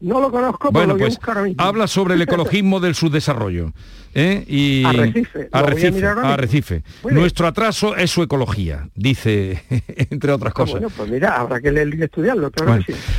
[0.00, 3.72] No lo conozco, bueno, pero pues, habla sobre el ecologismo del subdesarrollo.
[4.14, 4.44] ¿eh?
[4.46, 5.48] Y Arrecife.
[5.52, 6.82] Arrecife.
[7.10, 9.62] Nuestro atraso es su ecología, dice,
[10.10, 10.72] entre otras ah, cosas.
[10.74, 12.50] Bueno, pues mira, habrá que leer y estudiarlo.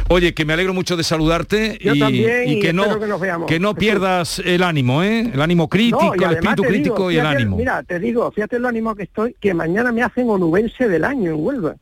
[0.08, 5.04] Oye, que me alegro mucho de saludarte y, que, no, que, no pierdas el ánimo,
[5.04, 5.32] ¿eh?
[5.34, 7.58] el ánimo crítico, el espíritu crítico y el ánimo.
[7.58, 11.32] Mira, te digo, fíjate el ánimo que estoy, que mañana me hacen onubense del año
[11.32, 11.76] en Huelva.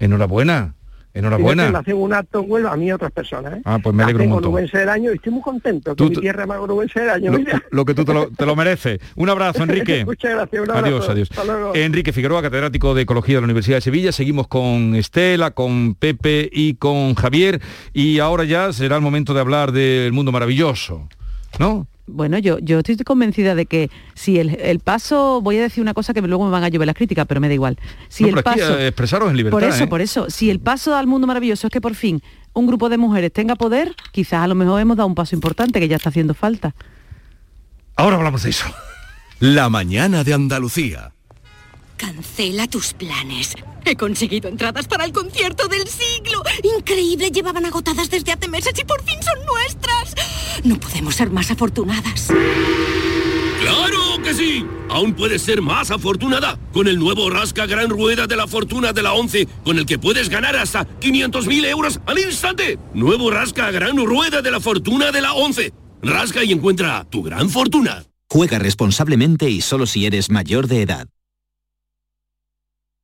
[0.00, 0.74] Enhorabuena.
[1.12, 1.70] Enhorabuena.
[1.70, 3.54] Me hacen un acto en Huelva a mí y otras personas.
[3.54, 3.62] ¿eh?
[3.64, 4.54] Ah, pues me alegro un montón.
[4.54, 7.32] del año y estoy muy contento que mi tierra me onubense del año.
[7.70, 9.00] Lo, que tú te lo, mereces.
[9.16, 10.04] Un abrazo, Enrique.
[10.04, 10.62] Muchas gracias.
[10.62, 11.28] Un adiós, adiós.
[11.74, 14.12] Enrique Figueroa, catedrático de Ecología de la Universidad de Sevilla.
[14.12, 17.60] Seguimos con Estela, con Pepe y con Javier.
[17.92, 21.08] Y ahora ya será el momento de hablar del mundo maravilloso.
[21.58, 21.86] ¿No?
[22.12, 26.12] Bueno, yo, yo estoy convencida de que si el, paso, voy a decir una cosa
[26.14, 27.78] que luego me van a llover las críticas, pero me da igual.
[28.08, 29.58] Si el paso, expresaros en libertad.
[29.58, 29.86] Por eso, ¿eh?
[29.86, 32.98] por eso, si el paso al mundo maravilloso es que por fin un grupo de
[32.98, 36.08] mujeres tenga poder, quizás a lo mejor hemos dado un paso importante que ya está
[36.08, 36.74] haciendo falta.
[37.96, 38.66] Ahora hablamos de eso.
[39.38, 41.12] La mañana de Andalucía.
[42.00, 43.54] Cancela tus planes.
[43.84, 46.42] He conseguido entradas para el concierto del siglo.
[46.78, 50.14] Increíble, llevaban agotadas desde hace meses y por fin son nuestras.
[50.64, 52.28] No podemos ser más afortunadas.
[53.60, 54.64] ¡Claro que sí!
[54.88, 59.02] Aún puedes ser más afortunada con el nuevo Rasca Gran Rueda de la Fortuna de
[59.02, 62.78] la 11, con el que puedes ganar hasta 500.000 euros al instante.
[62.94, 65.74] Nuevo Rasca Gran Rueda de la Fortuna de la 11.
[66.02, 68.04] Rasca y encuentra tu gran fortuna.
[68.30, 71.06] Juega responsablemente y solo si eres mayor de edad.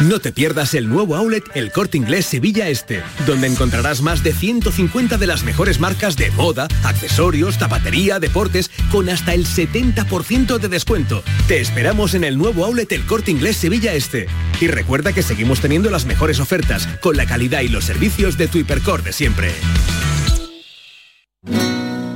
[0.00, 4.32] No te pierdas el nuevo outlet El Corte Inglés Sevilla Este, donde encontrarás más de
[4.32, 10.68] 150 de las mejores marcas de moda, accesorios, zapatería, deportes, con hasta el 70% de
[10.68, 11.22] descuento.
[11.46, 14.26] Te esperamos en el nuevo outlet El Corte Inglés Sevilla Este.
[14.60, 18.48] Y recuerda que seguimos teniendo las mejores ofertas, con la calidad y los servicios de
[18.48, 19.52] tu hipercor de siempre.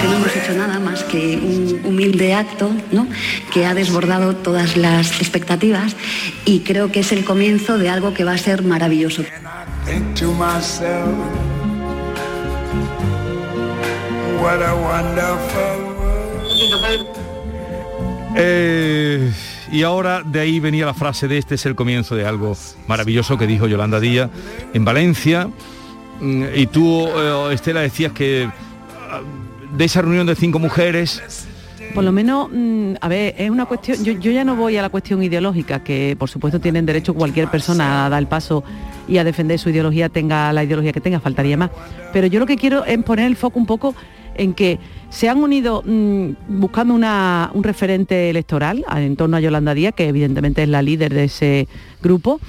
[0.00, 3.06] Que no hemos hecho nada más que un humilde acto ¿no?
[3.52, 5.96] que ha desbordado todas las expectativas
[6.44, 9.24] y creo que es el comienzo de algo que va a ser maravilloso.
[18.36, 19.32] Eh,
[19.70, 22.56] y ahora de ahí venía la frase de este es el comienzo de algo
[22.86, 24.30] maravilloso que dijo Yolanda Díaz
[24.72, 25.48] en Valencia.
[26.20, 28.48] Mm, Y tú, eh, Estela, decías que
[29.76, 31.22] de esa reunión de cinco mujeres,
[31.94, 34.82] Por lo menos, mm, a ver, es una cuestión, yo, yo ya no voy a
[34.82, 38.64] la cuestión ideológica, que por supuesto tienen derecho cualquier persona a dar el paso
[39.06, 41.70] y a defender su ideología, tenga la ideología que tenga, faltaría más.
[42.12, 43.94] Pero yo lo que quiero es poner el foco un poco
[44.36, 49.72] en que se han unido mm, buscando una- un referente electoral en torno a Yolanda
[49.74, 51.68] Díaz, que evidentemente es la líder de ese
[52.02, 52.40] grupo,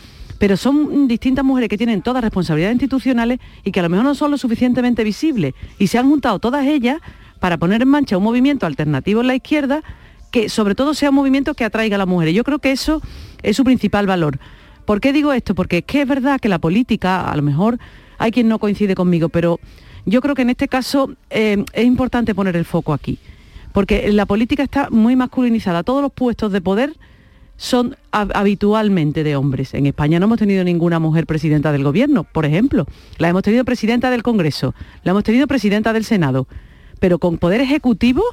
[0.46, 4.14] pero son distintas mujeres que tienen todas responsabilidades institucionales y que a lo mejor no
[4.14, 5.56] son lo suficientemente visibles.
[5.80, 7.00] Y se han juntado todas ellas
[7.40, 9.82] para poner en marcha un movimiento alternativo en la izquierda
[10.30, 12.36] que sobre todo sea un movimiento que atraiga a las mujeres.
[12.36, 13.02] Yo creo que eso
[13.42, 14.38] es su principal valor.
[14.86, 15.56] ¿Por qué digo esto?
[15.56, 17.80] Porque es que es verdad que la política, a lo mejor
[18.20, 19.60] hay quien no coincide conmigo, pero
[20.06, 23.18] yo creo que en este caso eh, es importante poner el foco aquí.
[23.74, 25.82] Porque la política está muy masculinizada.
[25.82, 26.94] Todos los puestos de poder
[27.58, 29.74] son hab- habitualmente de hombres.
[29.74, 32.86] En España no hemos tenido ninguna mujer presidenta del gobierno, por ejemplo.
[33.18, 36.48] La hemos tenido presidenta del Congreso, la hemos tenido presidenta del Senado.
[37.00, 38.24] Pero con poder ejecutivo,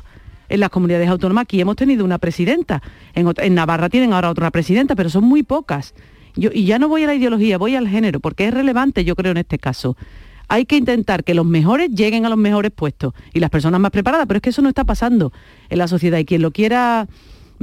[0.48, 2.82] en las comunidades autónomas aquí hemos tenido una presidenta.
[3.14, 5.94] En Navarra tienen ahora otra presidenta, pero son muy pocas.
[6.34, 9.14] Yo, y ya no voy a la ideología, voy al género, porque es relevante, yo
[9.16, 9.96] creo, en este caso.
[10.48, 13.90] Hay que intentar que los mejores lleguen a los mejores puestos y las personas más
[13.90, 15.32] preparadas, pero es que eso no está pasando
[15.70, 17.06] en la sociedad y quien lo quiera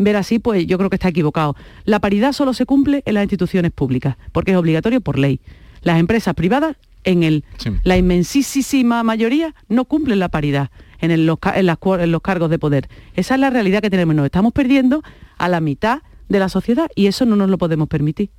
[0.04, 1.56] ver así, pues yo creo que está equivocado.
[1.86, 5.40] La paridad solo se cumple en las instituciones públicas, porque es obligatorio por ley.
[5.82, 7.44] Las empresas privadas, en el,
[7.84, 12.22] la inmensísima mayoría, no cumplen la paridad en, el- los, en las cuor- en los
[12.22, 12.90] cargos de poder.
[13.16, 14.16] Esa es la realidad que tenemos.
[14.16, 15.02] Nos estamos perdiendo
[15.38, 18.30] a la mitad de la sociedad y eso no nos lo podemos permitir.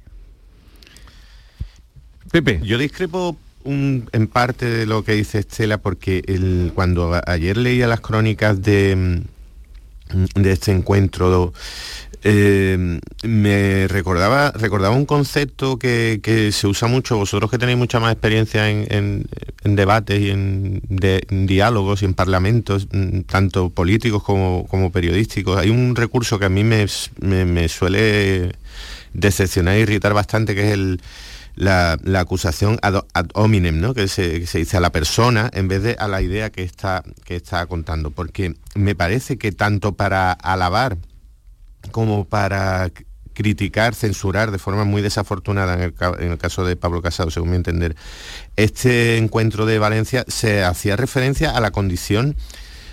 [2.30, 2.60] Pepe.
[2.62, 7.56] Yo discrepo un- en parte de lo que dice Estela porque el- cuando a- ayer
[7.56, 9.22] leía las crónicas de,
[10.34, 11.52] de este encuentro
[12.22, 17.98] eh, me recordaba recordaba un concepto que, que se usa mucho vosotros que tenéis mucha
[17.98, 19.26] más experiencia en, en-
[19.76, 20.82] debates y en
[21.46, 26.50] diálogos y en parlamentos mm, tanto políticos como, como periodísticos hay un recurso que a
[26.50, 26.86] mí me,
[27.20, 28.52] me- me suele
[29.14, 31.00] decepcionar e irritar bastante que es el
[31.60, 33.02] la, acusación ad,
[33.34, 33.92] hominem, ¿no?
[33.92, 37.36] Que se, dice a la persona en vez de a la idea que está, que
[37.36, 38.10] está contando.
[38.10, 40.96] Porque me parece que tanto para alabar
[41.92, 42.90] como para
[43.34, 47.94] criticar, censurar de forma muy desafortunada en el, caso de Pablo Casado, según mi entender,
[48.56, 52.36] este encuentro de Valencia se hacía referencia a la condición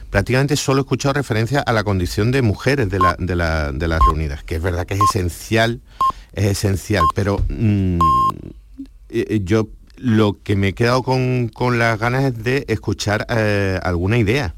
[0.10, 3.36] prácticamente solo he escuchado referencia a la condición de mujeres de, la, de,
[3.88, 5.82] las reunidas, que es verdad que es esencial,
[6.32, 8.00] es esencial, pero mm,
[9.20, 13.80] eh, eh, yo lo que me he quedado con, las ganas es de escuchar eh,
[13.84, 14.54] alguna idea.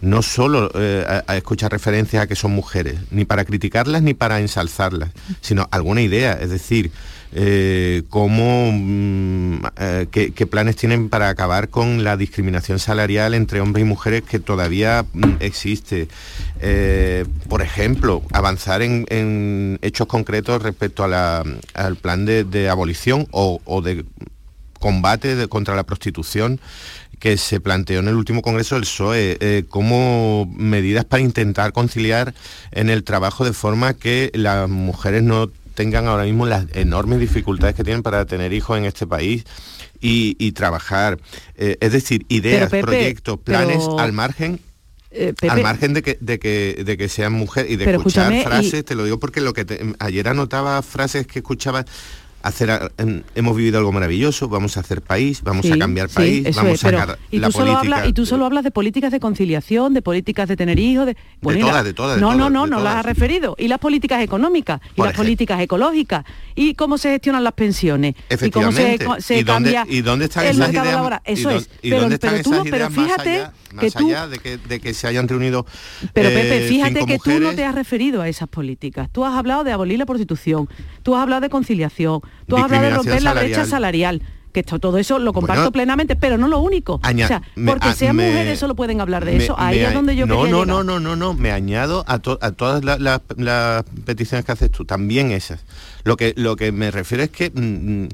[0.00, 5.10] No solo a, escuchar referencias a que son mujeres, ni para criticarlas ni para ensalzarlas,
[5.42, 6.32] sino alguna idea.
[6.40, 6.90] Es decir,
[7.32, 13.84] eh, cómo, mm, eh, qué, planes tienen para acabar con la discriminación salarial entre hombres
[13.84, 16.08] y mujeres que todavía mm, existe.
[16.60, 24.04] Eh, por ejemplo, avanzar en, hechos concretos respecto al plan de, abolición o, de
[24.80, 26.60] combate contra la prostitución
[27.20, 32.34] que se planteó en el último Congreso del PSOE, como medidas para intentar conciliar
[32.72, 37.74] en el trabajo de forma que las mujeres no tengan ahora mismo las enormes dificultades
[37.74, 39.44] que tienen para tener hijos en este país
[39.98, 41.18] y, trabajar.
[41.56, 44.60] Eh, es decir, ideas, proyectos, planes al margen
[45.12, 48.84] eh, al margen de que, de que, de que sean mujeres y de escuchar frases,
[48.84, 51.86] te lo digo porque lo que ayer anotaba frases que escuchaba
[52.42, 52.92] hacer
[53.34, 57.18] hemos vivido algo maravilloso, vamos a hacer país, vamos a cambiar país, vamos a sacar
[57.30, 60.48] y la tú solo Hablas, y tú solo hablas de políticas de conciliación, de políticas
[60.48, 62.20] de tener hijos, de, de todas, de todas.
[62.20, 63.56] No, no, no, no las has referido.
[63.58, 66.24] Y las políticas económicas, y las políticas ecológicas,
[66.54, 70.56] y cómo se gestionan las pensiones, y cómo se, se cambia ¿Y dónde están el
[70.56, 71.20] mercado laboral.
[71.24, 71.68] Eso es.
[71.82, 75.66] pero, pero, tú, pero fíjate más allá de, que, de que se hayan reunido
[76.12, 79.08] Pero Pepe, eh, fíjate que tú no te has referido a esas políticas.
[79.10, 80.68] Tú has hablado de abolir la prostitución,
[81.02, 84.98] tú has hablado de conciliación, tú has hablado de romper la brecha salarial que todo
[84.98, 86.94] eso lo comparto plenamente, pero no lo único.
[86.94, 89.54] o sea, porque sean mujeres solo pueden hablar de eso.
[89.58, 92.20] Ahí es donde yo no, no, no, no, no, no, me añado a, a
[92.52, 95.64] todas las peticiones que haces tú, también esas.
[96.04, 98.08] Lo que, lo que me refiero es que mm, mm,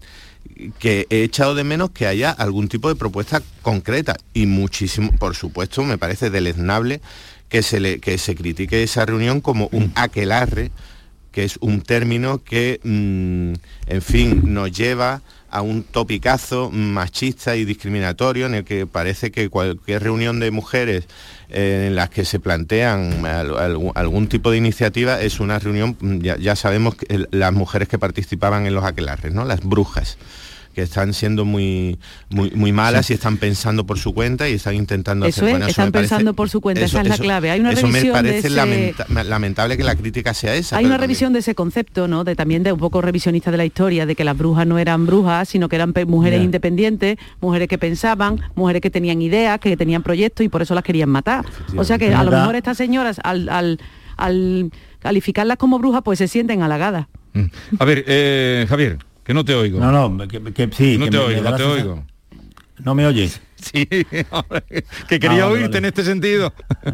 [0.79, 5.35] que he echado de menos que haya algún tipo de propuesta concreta y muchísimo, por
[5.35, 7.01] supuesto, me parece deleznable
[7.49, 10.71] que se, le, que se critique esa reunión como un aquelarre,
[11.37, 15.21] que es un término que, mm, en fin, nos lleva
[15.51, 21.05] a un topicazo machista y discriminatorio en el que parece que cualquier reunión de mujeres
[21.51, 26.95] en las que se plantean algún, tipo de iniciativa es una reunión, ya, ya sabemos
[26.95, 29.45] que las mujeres que participaban en los aquelarres, ¿no?
[29.45, 30.17] las brujas
[30.77, 34.75] que están siendo muy muy, muy malas y están pensando por su cuenta y están
[34.75, 37.51] intentando eso hacer es, están pensando por su cuenta, esa es la clave.
[37.51, 40.77] Hay una eso me parece lamentable que la crítica sea esa.
[40.77, 42.25] Hay una revisión de ese concepto, ¿no?
[42.25, 45.07] De también de un poco revisionista de la historia, de que las brujas no eran
[45.07, 50.03] brujas, sino que eran mujeres independientes, mujeres que pensaban, mujeres que tenían ideas, que tenían
[50.03, 51.47] proyectos y por eso las querían matar.
[51.75, 53.81] O sea que a lo mejor estas señoras al, al,
[54.19, 57.07] al calificarlas como brujas, pues se sienten halagadas.
[57.33, 57.45] Mm.
[57.79, 58.99] A ver, eh, Javier.
[59.27, 59.81] Que no te oigo.
[59.81, 60.97] No, no, que, sí.
[60.97, 62.05] No te oigo, no te oigo.
[62.79, 63.41] ¿No me oyes?
[63.57, 66.53] Sí, que quería ah, oírte en este sentido.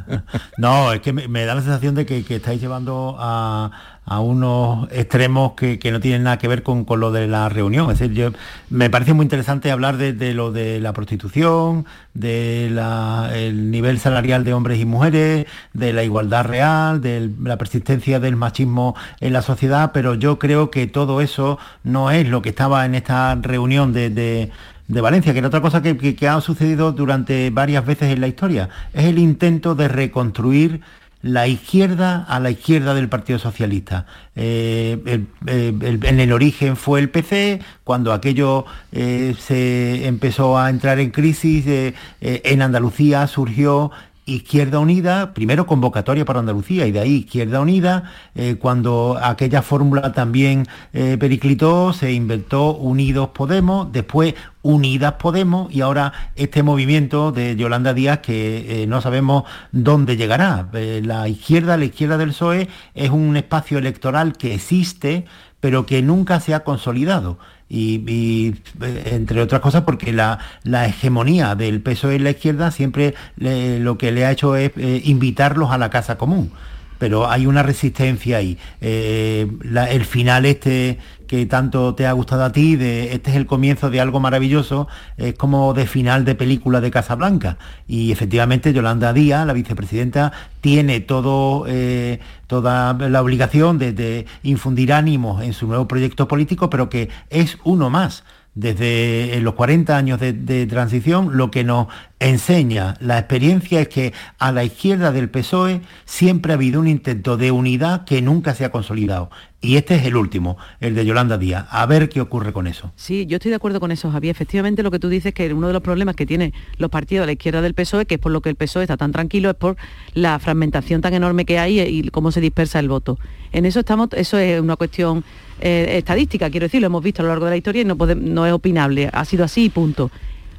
[0.58, 4.90] no, es que me, da la sensación de que, que estáis llevando a, a unos
[4.90, 7.90] extremos que, no tienen nada que ver con, lo de la reunión.
[7.90, 8.30] Es decir, yo,
[8.68, 14.80] me parece muy interesante hablar de, lo de la prostitución, del nivel salarial de hombres
[14.80, 20.14] y mujeres, de la igualdad real, de la persistencia del machismo en la sociedad, pero
[20.14, 24.50] yo creo que todo eso no es lo que estaba en esta reunión de,
[24.88, 28.68] Valencia, que era otra cosa que, que, ha sucedido durante varias veces en la historia.
[28.92, 30.82] Es el intento de reconstruir
[31.22, 34.06] la izquierda a la izquierda del Partido Socialista.
[34.34, 41.10] Eh, en el origen fue el PC, cuando aquello eh, se empezó a entrar en
[41.10, 43.92] crisis, eh, en Andalucía surgió
[44.24, 48.12] Izquierda Unida, primero convocatoria para Andalucía y de ahí Izquierda Unida,
[48.60, 56.62] cuando aquella fórmula también periclitó, se inventó Unidos Podemos, después Unidas Podemos y ahora este
[56.62, 60.68] movimiento de Yolanda Díaz que eh, no sabemos dónde llegará.
[60.72, 65.26] Eh, la izquierda, la izquierda del PSOE es un espacio electoral que existe
[65.62, 67.38] pero que nunca se ha consolidado.
[67.74, 70.38] Y, eh, entre otras cosas porque la,
[70.86, 75.78] hegemonía del PSOE en la izquierda siempre lo que le ha hecho es invitarlos a
[75.78, 76.52] la casa común
[76.98, 78.58] pero hay una resistencia ahí.
[78.80, 80.98] el final este
[81.32, 84.86] que tanto te ha gustado a ti, de este es el comienzo de algo maravilloso,
[85.16, 87.56] es como de final de película de Casablanca.
[87.88, 90.30] Y efectivamente Yolanda Díaz, la vicepresidenta,
[90.60, 96.90] tiene todo, eh, toda la obligación de, infundir ánimos en su nuevo proyecto político, pero
[96.90, 98.24] que es uno más
[98.54, 101.86] desde los 40 años de transición, lo que nos
[102.20, 107.38] enseña la experiencia es que a la izquierda del PSOE siempre ha habido un intento
[107.38, 109.30] de unidad que nunca se ha consolidado.
[109.64, 111.66] Y este es el último, el de Yolanda Díaz.
[111.70, 112.90] A ver qué ocurre con eso.
[112.96, 114.32] Sí, yo estoy de acuerdo con eso, Javier.
[114.32, 117.22] Efectivamente, lo que tú dices es que uno de los problemas que tienen los partidos
[117.22, 119.50] de la izquierda del PSOE, que es por lo que el PSOE está tan tranquilo,
[119.50, 119.76] es por
[120.14, 123.20] la fragmentación tan enorme que hay y cómo se dispersa el voto.
[123.52, 125.22] En eso estamos, eso es una cuestión
[125.60, 127.94] eh, estadística, quiero decir, lo hemos visto a lo largo de la historia y no,
[127.94, 129.10] no es opinable.
[129.12, 130.10] Ha sido así, punto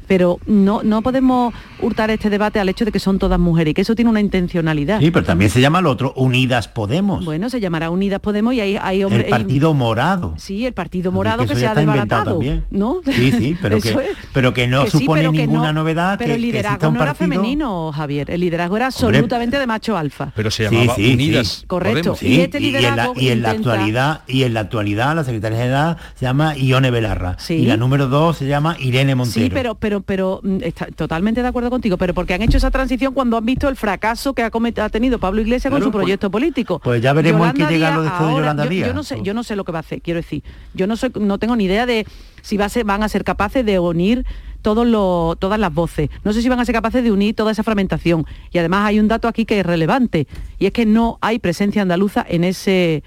[0.08, 3.74] pero no, no podemos hurtar este debate al hecho de que son todas mujeres y
[3.74, 4.99] que eso tiene una intencionalidad.
[4.99, 7.26] Sí, pero también se llama lo otro Unidas Podemos.
[7.26, 9.26] Bueno, se llamará Unidas Podemos y hay, hay hombres...
[9.26, 10.34] El Partido Morado.
[10.38, 12.39] Sí, el Partido Morado que, se ha desbaratado.
[12.70, 13.01] ¿no?
[13.06, 13.95] Sí, sí, pero, que,
[14.34, 16.18] pero que no supone ninguna novedad.
[16.18, 18.32] Pero el liderazgo no era femenino, Javier.
[18.32, 20.32] El liderazgo era absolutamente de macho alfa.
[20.36, 21.64] Pero se llamaba Unidas.
[21.68, 22.18] Correcto.
[22.22, 26.26] Y, este liderazgo y, en la, actualidad y en la actualidad la secretaria general se
[26.26, 27.38] llama Ione Belarra.
[27.49, 29.45] Y la número dos se llama Irene Montero.
[29.45, 32.72] Sí, pero, pero, pero mm, está totalmente de acuerdo contigo, pero porque han hecho esa
[32.72, 36.04] transición cuando han visto el fracaso que ha, ha tenido Pablo Iglesias con su pues,
[36.04, 36.80] proyecto político.
[36.80, 38.88] Pues ya veremos en qué llega lo de Yolanda Díaz.
[38.88, 40.43] Yo, no sé, yo no sé lo que va a hacer, quiero decir.
[40.74, 42.06] Yo no soy, no tengo ni idea de
[42.41, 44.26] si va a ser, van a ser capaces de unir
[44.62, 46.10] todos los, todas las voces.
[46.24, 48.26] No sé si van a ser capaces de unir toda esa fragmentación.
[48.51, 50.28] Y además hay un dato aquí que es relevante,
[50.58, 53.04] y es que no hay presencia andaluza en ese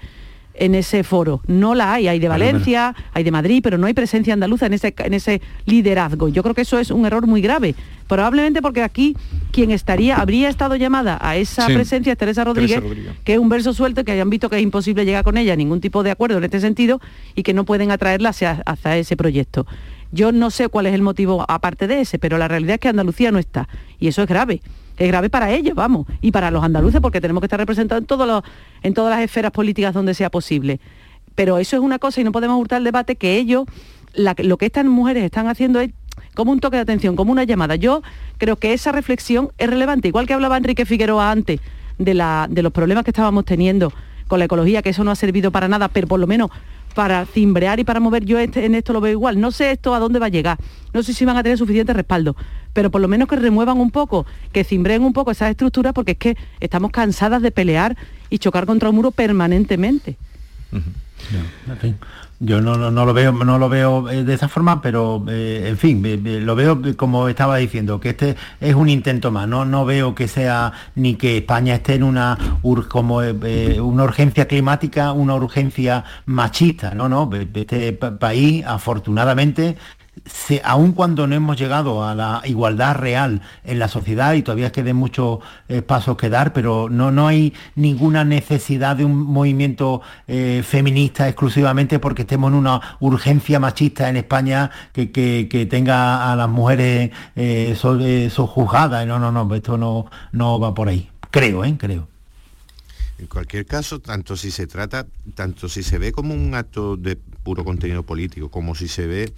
[0.57, 1.41] en ese foro.
[1.47, 4.73] No la hay, hay de Valencia, hay de Madrid, pero no hay presencia andaluza en
[4.73, 6.29] ese, en ese liderazgo.
[6.29, 7.75] Yo creo que eso es un error muy grave.
[8.07, 9.15] Probablemente porque aquí
[9.51, 12.81] quien estaría, habría estado llamada a esa presencia es Teresa Rodríguez,
[13.23, 15.55] que es un verso suelto que hayan visto que es imposible llegar con ella a
[15.57, 17.01] ningún tipo de acuerdo en este sentido
[17.35, 19.67] y que no pueden atraerla hacia, hacia ese proyecto.
[20.11, 22.87] Yo no sé cuál es el motivo aparte de ese, pero la realidad es que
[22.87, 23.67] Andalucía no está.
[23.99, 24.61] Y eso es grave
[24.97, 28.93] es grave para ellos, vamos, y para los andaluces, porque tenemos que estar representados en,
[28.93, 30.79] todas las esferas políticas donde sea posible.
[31.35, 33.65] Pero eso es una cosa y no podemos hurtar el debate que ellos,
[34.15, 35.91] lo que estas mujeres están haciendo es
[36.33, 37.75] como un toque de atención, como una llamada.
[37.75, 38.01] Yo
[38.39, 41.59] creo que esa reflexión es relevante, igual que hablaba Enrique Figueroa antes
[41.99, 43.93] de, la, de los problemas que estábamos teniendo
[44.27, 46.49] con la ecología, que eso no ha servido para nada, pero por lo menos
[46.97, 49.39] para cimbrear y para mover, yo este, en esto lo veo igual.
[49.39, 50.57] No sé esto a dónde va a llegar,
[50.93, 52.35] no sé si van a tener suficiente respaldo,
[52.73, 56.13] pero por lo menos que remuevan un poco, que cimbreen un poco esas estructuras, porque
[56.13, 57.95] es que estamos cansadas de pelear
[58.31, 60.17] y chocar contra un muro permanentemente.
[62.39, 66.45] Yo no, lo veo, no lo veo eh, de esa forma, pero eh, en fin,
[66.45, 69.47] lo veo como estaba diciendo, que este es un intento más.
[69.47, 72.37] No, no veo que sea ni que España esté en una
[72.89, 76.93] como eh, una urgencia climática, una urgencia machista.
[76.93, 77.27] No, no.
[77.55, 79.75] Este país, afortunadamente,
[80.63, 84.95] aun cuando no hemos llegado a la igualdad real en la sociedad y todavía queden
[84.95, 90.63] muchos eh, pasos que dar, pero no, no hay ninguna necesidad de un movimiento eh,
[90.65, 97.11] feminista exclusivamente porque estemos en una urgencia machista en España que, tenga a las mujeres
[97.35, 97.75] eh,
[98.29, 99.05] sojuzgadas.
[99.07, 101.09] No, no, no, esto no, no va por ahí.
[101.31, 101.75] Creo, ¿eh?
[101.77, 102.07] Creo.
[103.19, 107.15] En cualquier caso, tanto si se trata, tanto si se ve como un acto de
[107.15, 109.33] puro contenido político, como si se ve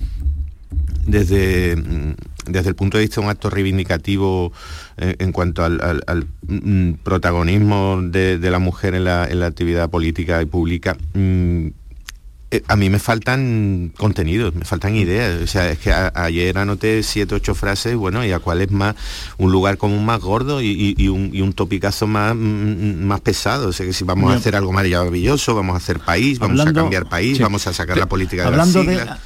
[1.06, 2.14] desde, mm,
[2.48, 4.52] desde el punto de vista de un acto reivindicativo
[4.98, 10.98] eh, en cuanto al, mm, protagonismo de, la mujer en la, actividad política y pública,
[11.14, 11.68] mm,
[12.52, 15.42] eh, a mí me faltan contenidos, me faltan ideas.
[15.42, 18.96] O sea, es que ayer anoté siete, ocho frases, bueno, y a cuál es más
[19.38, 23.70] un lugar común más gordo y, un, topicazo más, más pesado.
[23.70, 26.74] O sea, que si vamos a hacer algo maravilloso, vamos a hacer país, vamos a
[26.74, 29.20] cambiar país, vamos a sacar la política de la sigla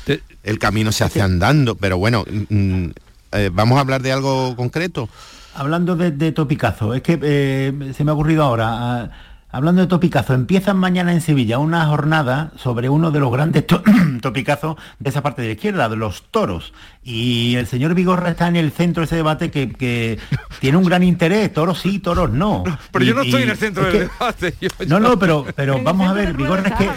[0.44, 2.94] el camino se hace andando, pero bueno, mm, mm,
[3.32, 5.10] eh, vamos a hablar de algo concreto.
[5.56, 8.68] Hablando de, topicazo, es que eh, se me ha ocurrido ahora.
[8.70, 9.10] Ah,
[9.56, 13.66] Hablando de topicazos, empiezan mañana en Sevilla una jornada sobre uno de los grandes
[14.22, 16.74] topicazos de esa parte de la izquierda, de los toros.
[17.04, 20.18] Y el señor Vigorra está en el centro de ese debate que,
[20.60, 22.64] tiene un gran interés, toros sí, toros no.
[22.92, 24.56] pero yo no estoy en el centro del debate.
[24.88, 26.90] no, no, pero, pero vamos a ver, Vigorra es que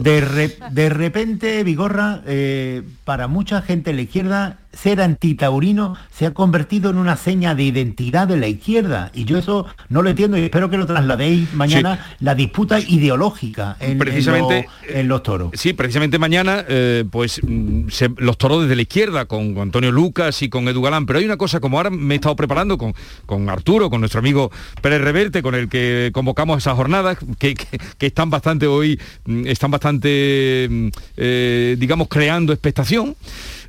[0.00, 6.90] de, repente Vigorra, eh, para mucha gente en la izquierda, ser antitaurino se ha convertido
[6.90, 9.10] en una seña de identidad de la izquierda.
[9.14, 13.76] Y yo eso no lo entiendo y espero que lo trasladéis mañana, la disputa ideológica
[13.80, 15.50] en, precisamente, en, los toros.
[15.54, 17.86] Sí, precisamente mañana, eh, pues mm,
[18.18, 21.06] los toros desde la izquierda, con, Antonio Lucas y con Edu Galán.
[21.06, 24.20] Pero hay una cosa, como ahora me he estado preparando con, con Arturo, con nuestro
[24.20, 24.50] amigo
[24.82, 27.56] Pérez Reverte, con el que convocamos esas jornadas, que,
[28.00, 33.16] están bastante hoy, mm, están bastante, mm, eh, digamos, creando expectación.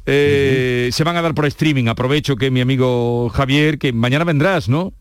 [0.10, 1.88] Eh, se van a dar por streaming.
[1.88, 4.94] Aprovecho que mi amigo Javier, que mañana vendrás, ¿no?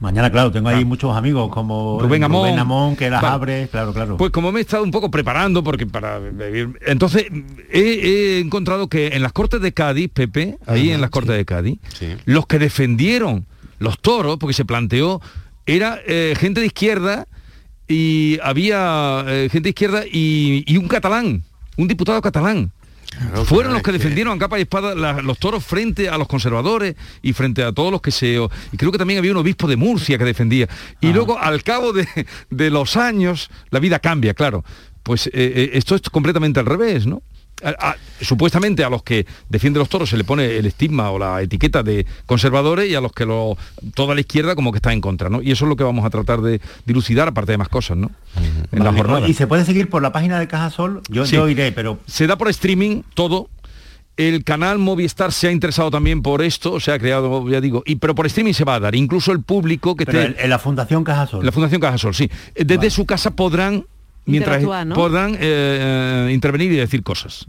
[0.00, 3.34] Mañana, claro, tengo ahí muchos amigos como Rubén Amón, Rubén Amón que las Vale.
[3.34, 4.16] abre, claro, claro.
[4.16, 6.20] Pues como me he estado un poco preparando, porque para
[6.86, 7.26] entonces
[7.70, 11.44] he, he encontrado que en las Cortes de Cádiz, Pepe, ahí en las Cortes de
[11.44, 11.78] Cádiz,
[12.26, 13.46] los que defendieron
[13.80, 15.20] los toros, porque se planteó,
[15.66, 17.26] era eh, gente de izquierda
[17.88, 21.42] y había eh, gente de izquierda y, y un catalán,
[21.76, 22.70] un diputado catalán.
[23.44, 26.94] Fueron los que defendieron a capa y espada la- los toros frente a los conservadores
[27.22, 28.38] y frente a todos los que se...
[28.72, 30.68] Y creo que también había un obispo de Murcia que defendía.
[31.00, 32.06] Y luego, al cabo de,
[32.50, 34.64] de los años, la vida cambia, claro.
[35.02, 37.22] Pues eh, eh, esto es completamente al revés, ¿no?
[37.64, 41.18] A- a- supuestamente a los que defienden los toros se le pone el estigma o
[41.18, 43.56] la etiqueta de conservadores y a los que lo,
[43.94, 45.42] toda la izquierda como que está en contra, ¿no?
[45.42, 48.10] Y eso es lo que vamos a tratar de dilucidar, aparte de más cosas, ¿no?
[48.72, 49.28] En la jornada.
[49.28, 51.34] Y se puede seguir por la página de Cajasol, yo, Sí.
[51.36, 53.48] yo iré, pero Se da por streaming todo.
[54.16, 57.96] El canal Movistar se ha interesado también por esto, se ha creado, ya digo, y
[57.96, 58.96] pero por streaming se va a dar.
[58.96, 61.46] Incluso el público que Pero esté en- en la Fundación Cajasol.
[61.46, 62.28] La Fundación Cajasol, sí.
[62.56, 63.86] Desde su casa podrán
[64.28, 64.62] mientras
[64.94, 67.44] podrán eh, eh, intervenir y decir cosas.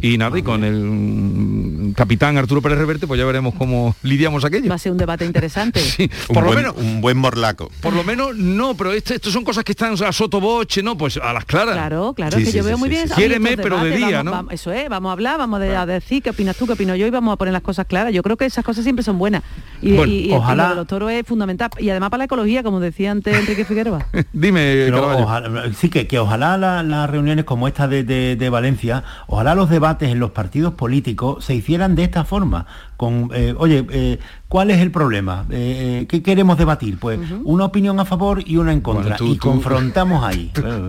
[0.00, 4.44] Y nada, y con el mm, capitán Arturo Pérez Reverte, pues ya veremos cómo lidiamos
[4.44, 4.68] aquello.
[4.68, 5.80] Va a ser un debate interesante.
[5.94, 7.70] Sí, Un por lo buen- menos un buen morlaco.
[7.80, 10.96] por lo menos no, pero este- esto son cosas que están a sotoboche, ¿no?
[10.98, 11.74] Pues a las claras.
[11.74, 13.08] Claro, claro, es que yo veo muy bien.
[13.14, 14.30] Quiéreme, estos pero de día, vamos- ¿no?
[14.32, 16.72] vamos- eso es, vamos a hablar, vamos a, de- a decir qué opinas tú, qué
[16.72, 18.12] opino yo y vamos a poner las cosas claras.
[18.12, 19.42] Yo creo que esas cosas siempre son buenas.
[19.82, 21.70] Y, Bueno, y- y ojalá- lo de los toros es fundamental.
[21.78, 24.06] Y además para la ecología, como decía antes Enrique Figueroa.
[24.32, 29.02] Dime, ojalá- sí, que, que ojalá la- las reuniones como esta de, de- de Valencia,
[29.26, 33.84] ojalá los debates en los partidos políticos se hicieran de esta forma, con, eh, oye,
[33.90, 35.44] eh, ¿cuál es el problema?
[35.50, 36.98] Eh, eh, ¿Qué queremos debatir?
[37.00, 40.52] Pues una opinión a favor y una en contra, Bueno, tú- y tú- confrontamos ahí.
[40.54, 40.88] Claro,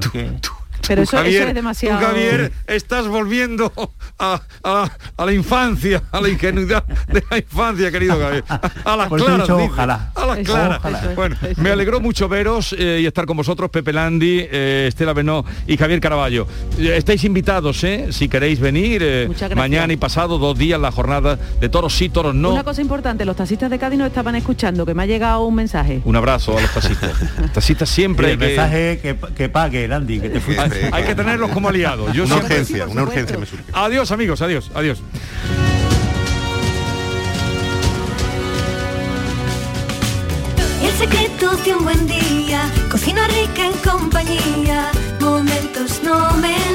[0.88, 2.00] Pero eso, eso Javier, es demasiado...
[2.00, 3.72] tú, Javier, estás volviendo
[4.20, 8.44] a, a- a la infancia, a la ingenuidad de la infancia, querido Javier.
[8.48, 9.42] A, a las Por claras.
[9.42, 9.70] dicho dice.
[9.72, 10.12] ojalá.
[10.16, 10.80] A las Eso, claras.
[10.80, 11.14] ojalá.
[11.16, 15.46] Bueno, me alegró mucho veros eh, y estar con vosotros, Pepe Landi, eh, Estela Benó
[15.68, 16.48] y Javier Caraballo.
[16.78, 18.08] Eh, estáis invitados, ¿eh?
[18.12, 22.36] Si queréis venir, eh, mañana y pasado, dos días la jornada de toros sí, toros
[22.36, 22.52] no.
[22.54, 25.56] Una cosa importante, los taxistas de Cádiz nos estaban escuchando, que me ha llegado un
[25.56, 26.02] mensaje.
[26.06, 27.12] Un abrazo a los taxistas.
[27.54, 30.64] taxistas siempre el hay que, mensaje que, que pague, Landy, que te fuiste.
[30.84, 32.14] Hay, hay que tenerlos como aliados.
[32.14, 33.64] Yo una siempre- urgencia, una urgencia me surge.
[33.74, 35.02] Adiós amigos, adiós, adiós.
[40.82, 46.75] El secreto de un buen día, cocina rica en compañía, momentos nomen, hay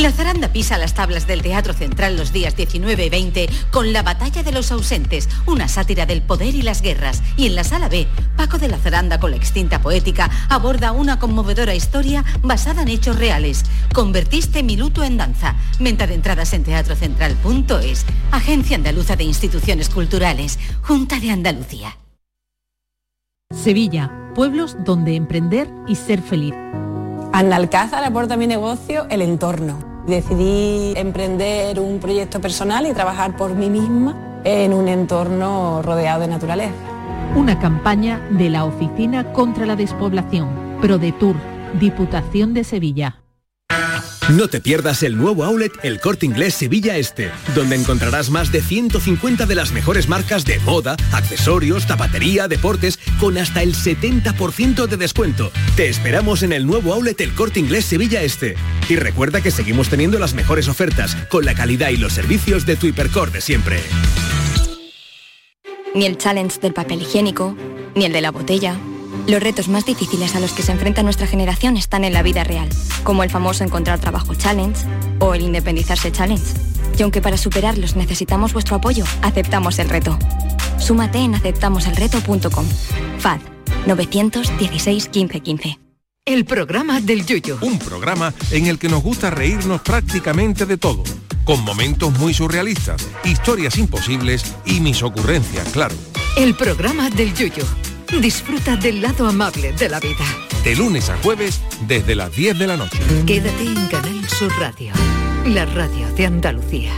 [0.00, 4.02] La zaranda pisa las tablas del Teatro Central los días 19 y 20 con La
[4.02, 7.22] Batalla de los Ausentes, una sátira del poder y las guerras.
[7.36, 11.18] Y en la sala B, Paco de la Zaranda con la extinta poética aborda una
[11.18, 13.62] conmovedora historia basada en hechos reales.
[13.92, 15.56] Convertiste mi luto en danza.
[15.78, 18.06] Venta de entradas en teatrocentral.es.
[18.30, 20.58] Agencia Andaluza de Instituciones Culturales.
[20.80, 21.98] Junta de Andalucía.
[23.54, 26.54] Sevilla, pueblos donde emprender y ser feliz.
[27.34, 29.89] Analcázar aporta a mi negocio el entorno.
[30.06, 36.28] Decidí emprender un proyecto personal y trabajar por mí misma en un entorno rodeado de
[36.28, 36.74] naturaleza.
[37.36, 40.48] Una campaña de la Oficina contra la Despoblación,
[40.80, 41.36] ProDetour,
[41.78, 43.20] Diputación de Sevilla.
[44.36, 48.62] No te pierdas el nuevo outlet El Corte Inglés Sevilla Este, donde encontrarás más de
[48.62, 54.96] 150 de las mejores marcas de moda, accesorios, zapatería, deportes, con hasta el 70% de
[54.96, 55.50] descuento.
[55.74, 58.54] Te esperamos en el nuevo outlet El Corte Inglés Sevilla Este.
[58.88, 62.76] Y recuerda que seguimos teniendo las mejores ofertas, con la calidad y los servicios de
[62.76, 63.80] tu hipercor de siempre.
[65.92, 67.56] Ni el challenge del papel higiénico,
[67.96, 68.78] ni el de la botella.
[69.26, 72.44] Los retos más difíciles a los que se enfrenta nuestra generación están en la vida
[72.44, 72.68] real,
[73.04, 74.86] como el famoso encontrar trabajo challenge
[75.18, 76.44] o el independizarse challenge.
[76.98, 80.18] Y aunque para superarlos necesitamos vuestro apoyo, aceptamos el reto.
[80.78, 82.66] Súmate en aceptamoselreto.com.
[83.18, 83.40] FAD
[83.86, 85.78] 916 15 15.
[86.26, 87.58] El programa del Yuyo.
[87.62, 91.02] Un programa en el que nos gusta reírnos prácticamente de todo,
[91.44, 95.94] con momentos muy surrealistas, historias imposibles y mis ocurrencias, claro.
[96.36, 97.64] El programa del Yuyo.
[98.18, 100.24] Disfruta del lado amable de la vida.
[100.64, 102.98] De lunes a jueves desde las 10 de la noche.
[103.24, 104.92] Quédate en Canal Sur Radio,
[105.46, 106.92] la radio de Andalucía.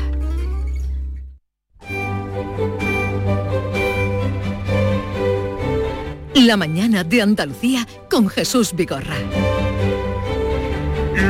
[6.35, 9.17] La mañana de Andalucía con Jesús Vigorra.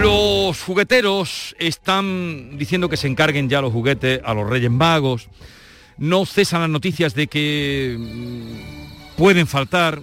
[0.01, 5.29] Los jugueteros están diciendo que se encarguen ya los juguetes a los Reyes Magos.
[5.99, 8.82] No cesan las noticias de que mm,
[9.23, 10.03] pueden faltar.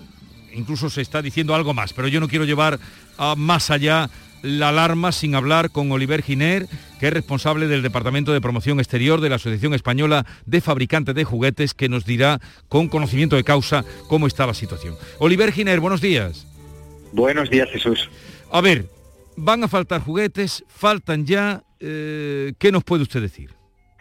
[0.53, 2.79] Incluso se está diciendo algo más, pero yo no quiero llevar
[3.17, 4.09] a más allá
[4.43, 6.67] la alarma sin hablar con Oliver Giner,
[7.01, 11.25] que es responsable del Departamento de Promoción Exterior de la Asociación Española de Fabricantes de
[11.25, 12.39] Juguetes, que nos dirá
[12.69, 14.95] con conocimiento de causa cómo está la situación.
[15.17, 16.47] Oliver Giner, buenos días.
[17.11, 18.09] Buenos días, Jesús.
[18.53, 18.85] A ver,
[19.35, 21.61] van a faltar juguetes, faltan ya.
[21.81, 23.58] eh, ¿Qué nos puede usted decir?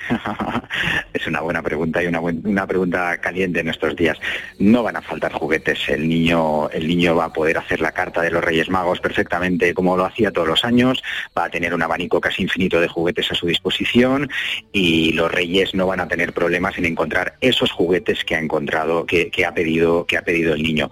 [1.13, 4.19] es una buena pregunta y una, una pregunta caliente en estos días.
[4.59, 5.89] No van a faltar juguetes.
[5.89, 9.75] El niño, el niño va a poder hacer la carta de los Reyes Magos perfectamente
[9.75, 11.03] como lo hacía todos los años.
[11.37, 14.31] Va a tener un abanico casi infinito de juguetes a su disposición
[14.73, 19.07] y los Reyes no van a tener problemas en encontrar esos juguetes que ha encontrado,
[19.07, 20.91] que, que ha pedido, que ha pedido el niño.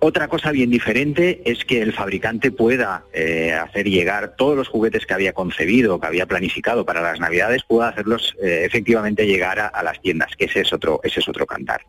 [0.00, 5.06] Otra cosa bien diferente es que el fabricante pueda eh, hacer llegar todos los juguetes
[5.06, 9.66] que había concebido, que había planificado para las Navidades, pueda hacerlos eh, efectivamente llegar a,
[9.66, 11.82] a las tiendas, que ese es otro, ese es otro cantar.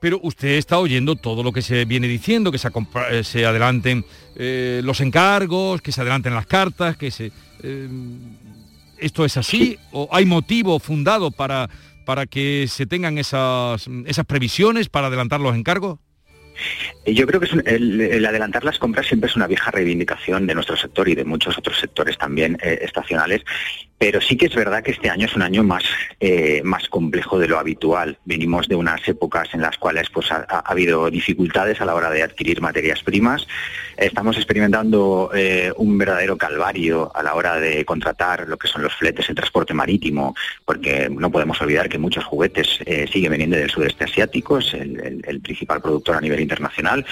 [0.00, 2.68] Pero usted está oyendo todo lo que se viene diciendo, que se,
[3.10, 4.04] eh, se adelanten
[4.36, 7.32] eh, los encargos, que se adelanten las cartas, que se...
[8.98, 9.78] ¿Esto es así?
[9.92, 11.70] ¿O hay motivo fundado para,
[12.04, 15.98] para que se tengan esas, esas previsiones para adelantar los encargos?
[17.04, 20.54] Eh, Yo creo que es el adelantar las compras siempre es una vieja reivindicación de
[20.54, 23.42] nuestro sector y de muchos otros sectores también eh, estacionales,
[24.04, 25.82] pero sí que es verdad que este año es un año más,
[26.20, 28.18] eh, más complejo de lo habitual.
[28.26, 32.10] Venimos de unas épocas en las cuales pues, ha, ha habido dificultades a la hora
[32.10, 33.46] de adquirir materias primas.
[33.96, 38.92] Estamos experimentando eh, un verdadero calvario a la hora de contratar lo que son los
[38.94, 40.34] fletes en transporte marítimo,
[40.66, 45.00] porque no podemos olvidar que muchos juguetes eh, siguen viniendo del sudeste asiático, es el,
[45.00, 47.06] el- el principal productor a nivel internacional,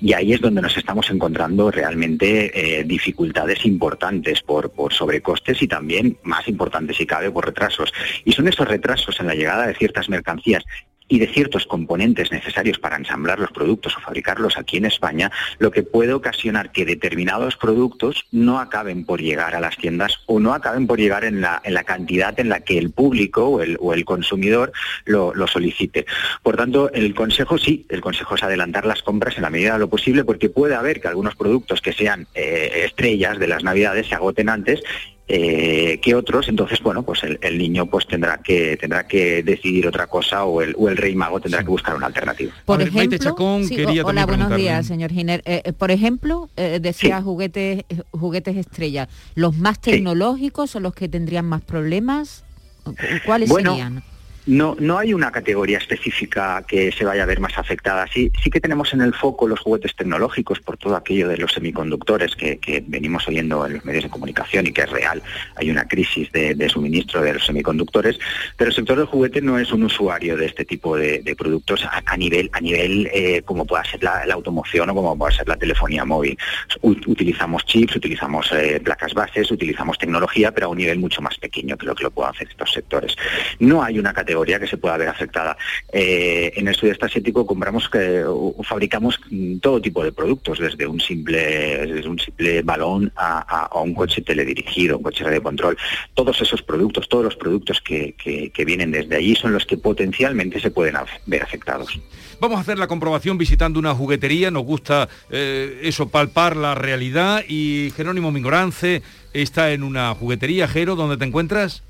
[0.00, 6.16] y ahí es donde nos estamos encontrando realmente dificultades importantes por, por sobrecostes y también
[6.22, 7.92] más importantes si cabe por retrasos.
[8.24, 10.64] Y son esos retrasos en la llegada de ciertas mercancías
[11.08, 15.70] y de ciertos componentes necesarios para ensamblar los productos o fabricarlos aquí en España, lo
[15.70, 20.52] que puede ocasionar que determinados productos no acaben por llegar a las tiendas o no
[20.52, 23.78] acaben por llegar en la, en la cantidad en la que el público o el,
[23.80, 24.72] o el consumidor
[25.06, 26.04] lo, lo solicite.
[26.42, 29.78] Por tanto, el consejo sí, el consejo es adelantar las compras en la medida de
[29.78, 34.08] lo posible porque puede haber que algunos productos que sean eh, estrellas de las navidades
[34.08, 34.82] se agoten antes
[35.28, 39.86] eh, que otros, entonces bueno, pues el, el niño pues tendrá que tendrá que decidir
[39.86, 42.52] otra cosa o el, o el rey mago tendrá que buscar una alternativa.
[42.64, 45.42] Por ver, ejemplo, Chacón sí, quería o- también hola, buenos días, señor Giner.
[45.44, 49.08] Eh, eh, por ejemplo, eh, decía juguetes, juguetes estrella.
[49.34, 52.44] ¿Los más tecnológicos son los que tendrían más problemas?
[52.84, 52.94] ¿Cu-
[53.26, 54.02] ¿Cuáles Bueno, serían?
[54.48, 58.06] No, no hay una categoría específica que se vaya a ver más afectada.
[58.10, 61.52] Sí, sí que tenemos en el foco los juguetes tecnológicos por todo aquello de los
[61.52, 65.22] semiconductores que, venimos oyendo en los medios de comunicación y que es real.
[65.56, 68.18] Hay una crisis de, suministro de los semiconductores,
[68.56, 72.16] pero el sector del juguete no es un usuario de este tipo de, productos a,
[72.16, 76.06] nivel, a nivel eh, como pueda ser la, automoción o como pueda ser la telefonía
[76.06, 76.38] móvil.
[76.80, 81.76] Utilizamos chips, utilizamos eh, placas bases, utilizamos tecnología, pero a un nivel mucho más pequeño
[81.76, 83.14] que lo que lo puedan hacer estos sectores.
[83.58, 85.56] No hay una categoría que se pueda ver afectada.
[85.92, 89.20] Eh, en el sudeste asiático compramos que o fabricamos
[89.60, 94.98] todo tipo de productos, desde un simple, desde un simple balón a, un coche teledirigido,
[94.98, 95.76] un coche de control.
[96.14, 99.76] Todos esos productos, todos los productos que, que, que vienen desde allí son los que
[99.76, 101.98] potencialmente se pueden ver afectados.
[102.40, 107.44] Vamos a hacer la comprobación visitando una juguetería, nos gusta eh, eso, palpar la realidad
[107.48, 111.82] y Jerónimo Mingorance está en una juguetería, Jero, ¿dónde te encuentras?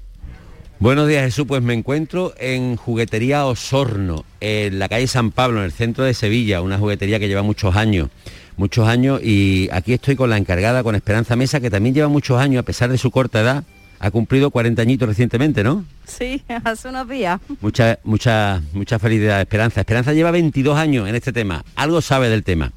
[0.80, 5.64] Buenos días Jesús, pues me encuentro en Juguetería Osorno, en la calle San Pablo, en
[5.64, 8.10] el centro de Sevilla, una juguetería que lleva muchos años,
[8.56, 12.40] muchos años y aquí estoy con la encargada, con Esperanza Mesa, que también lleva muchos
[12.40, 13.64] años, a pesar de su corta edad,
[13.98, 15.84] ha cumplido 40 añitos recientemente, ¿no?
[16.06, 17.40] Sí, hace unos días.
[17.60, 19.80] Mucha, mucha, mucha felicidad, Esperanza.
[19.80, 22.70] Esperanza lleva 22 años en este tema, algo sabe del tema.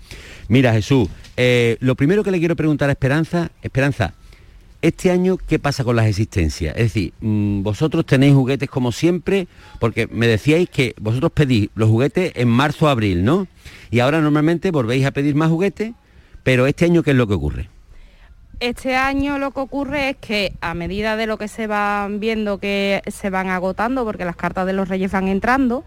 [0.47, 4.15] Mira, Jesús, eh, lo primero que le quiero preguntar a Esperanza, Esperanza,
[4.81, 6.75] este año, ¿qué pasa con las existencias?
[6.75, 9.47] Es decir, mm, vosotros tenéis juguetes como siempre,
[9.79, 13.47] porque me decíais que vosotros pedís los juguetes en marzo abril, ¿no?
[13.91, 15.93] Y ahora normalmente volvéis a pedir más juguetes,
[16.43, 17.69] pero este año, ¿qué es lo que ocurre?
[18.59, 22.59] Este año lo que ocurre es que a medida de lo que se van viendo
[22.59, 25.83] que se van agotando, porque las cartas de los reyes van entrando,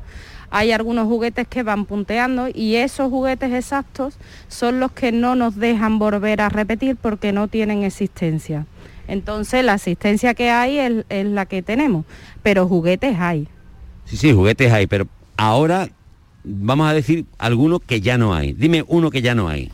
[0.54, 4.14] hay algunos juguetes que van punteando y esos juguetes exactos
[4.46, 8.64] son los que no nos dejan volver a repetir porque no tienen existencia.
[9.08, 12.04] Entonces la asistencia que hay es, es la que tenemos,
[12.44, 13.48] pero juguetes hay.
[14.04, 15.88] Sí, sí, juguetes hay, pero ahora
[16.44, 18.52] vamos a decir algunos que ya no hay.
[18.52, 19.72] Dime uno que ya no hay.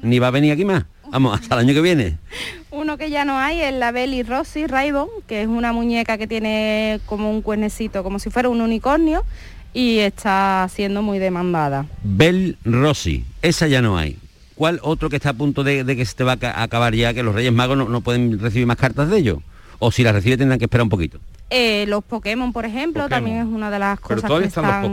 [0.00, 0.84] Ni va a venir aquí más.
[1.10, 2.18] Vamos, hasta el año que viene.
[2.70, 6.28] Uno que ya no hay es la Belly Rossi Raybon, que es una muñeca que
[6.28, 9.24] tiene como un cuernecito, como si fuera un unicornio,
[9.72, 11.86] y está siendo muy demandada.
[12.02, 14.18] Bell Rossi, esa ya no hay.
[14.54, 17.22] ¿Cuál otro que está a punto de, que se te va a acabar ya, que
[17.22, 19.38] los Reyes Magos no, pueden recibir más cartas de ellos?
[19.78, 21.18] O si las recibe tendrán que esperar un poquito.
[21.48, 24.84] Eh, los Pokémon, por ejemplo, también es una de las cosas que están,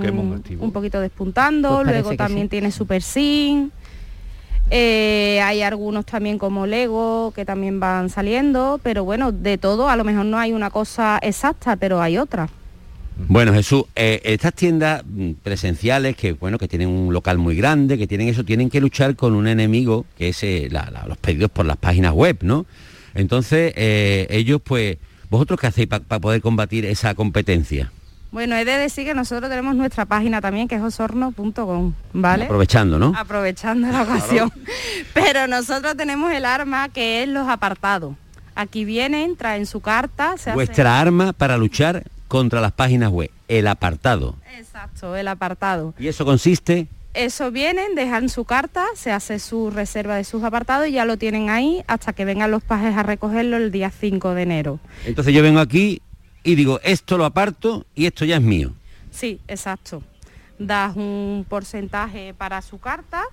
[0.60, 1.82] un poquito despuntando.
[1.84, 3.72] Pues Luego también tiene Super Sin.
[4.70, 9.96] Eh, hay algunos también como Lego que también van saliendo, pero bueno, de todo, a
[9.96, 12.50] lo mejor no hay una cosa exacta, pero hay otra.
[13.28, 17.98] Bueno, Jesús, eh, estas tiendas mm, presenciales que bueno que tienen un local muy grande,
[17.98, 20.70] que tienen eso, tienen que luchar con un enemigo que es eh,
[21.08, 22.66] los pedidos por las páginas web, ¿no?
[23.16, 24.98] Entonces ellos, pues,
[25.30, 27.92] vosotros qué hacéis para poder combatir esa competencia?
[28.32, 32.46] Bueno, he de decir que nosotros tenemos nuestra página también, que es osorno.com, ¿vale?
[32.46, 33.14] Aprovechando, ¿no?
[33.16, 34.52] Aprovechando la ocasión.
[35.14, 38.16] Pero nosotros tenemos el arma que es los apartados.
[38.54, 40.36] Aquí vienen, traen su carta.
[40.54, 44.36] Vuestra arma para luchar contra las páginas web, el apartado.
[44.58, 45.94] Exacto, el apartado.
[45.98, 46.88] ¿Y eso consiste?
[47.14, 51.18] Eso vienen, dejan su carta, se hace su reserva de sus apartados y ya lo
[51.18, 54.80] tienen ahí hasta que vengan los pajes a recogerlo el día 5 de enero.
[55.06, 56.02] Entonces yo vengo aquí
[56.44, 58.74] y digo, esto lo aparto y esto ya es mío.
[59.10, 60.04] Sí, exacto.
[60.60, 63.24] Das un porcentaje para su carta,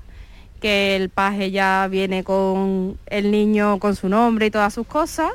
[0.60, 5.30] que el paje ya viene con el niño con su nombre y todas sus cosas,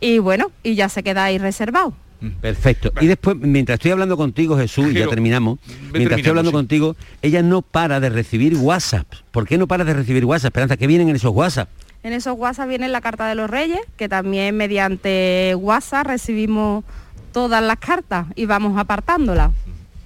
[0.00, 1.92] y bueno, y ya se queda ahí reservado.
[2.20, 2.92] Mm, perfecto.
[3.00, 5.58] Y después, mientras estoy hablando contigo, Jesús, ya terminamos,
[5.92, 9.06] mientras estoy hablando contigo, ella no para de recibir WhatsApp.
[9.30, 10.50] ¿Por qué no para de recibir WhatsApp?
[10.50, 11.68] Esperanza, ¿qué vienen en esos WhatsApp?
[12.02, 16.84] En esos WhatsApp viene la carta de los reyes, que también mediante WhatsApp recibimos
[17.32, 19.50] todas las cartas y vamos apartándolas.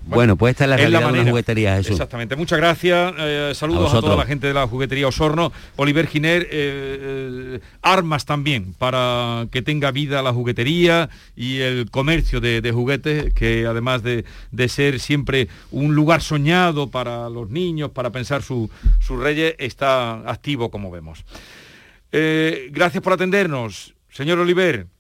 [0.07, 1.93] Bueno, pues esta es la realidad de la juguetería, Jesús.
[1.93, 2.37] Exactamente.
[2.37, 3.15] Muchas gracias.
[3.19, 5.53] Eh, saludos a, toda la gente de la juguetería Osorno.
[5.77, 12.41] Oliver Giner, eh, eh, armas también para que tenga vida la juguetería y el comercio
[12.41, 14.25] de, juguetes, que además de,
[14.69, 18.71] ser siempre un lugar soñado para los niños, para pensar sus
[19.09, 21.25] reyes, está activo, como vemos.
[22.11, 24.94] gracias por atendernos, señor Oliver.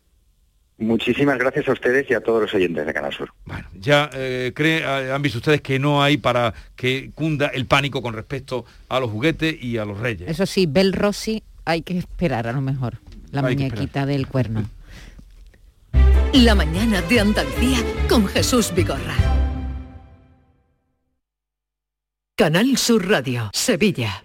[0.79, 3.33] Muchísimas gracias a ustedes y a todos los oyentes de Canal Sur.
[3.45, 8.03] Bueno, ya eh, eh, han visto ustedes que no hay para que cunda el pánico
[8.03, 10.29] con respecto a los juguetes y a los reyes.
[10.29, 12.99] Eso sí, Bel Rossi hay que esperar a lo mejor,
[13.31, 14.69] la muñequita del cuerno.
[16.33, 19.15] La mañana de Andalucía con Jesús Vigorra.
[22.37, 24.25] Canal Sur Radio, Sevilla.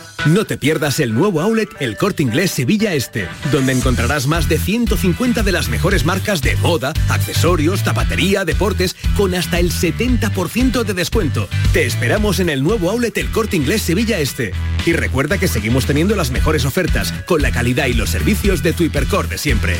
[0.27, 4.59] No te pierdas el nuevo outlet El Corte Inglés Sevilla Este, donde encontrarás más de
[4.59, 10.93] 150 de las mejores marcas de moda, accesorios, zapatería, deportes, con hasta el 70% de
[10.93, 11.49] descuento.
[11.73, 14.51] Te esperamos en el nuevo outlet El Corte Inglés Sevilla Este.
[14.85, 18.73] Y recuerda que seguimos teniendo las mejores ofertas, con la calidad y los servicios de
[18.73, 19.79] tu hipercor de siempre.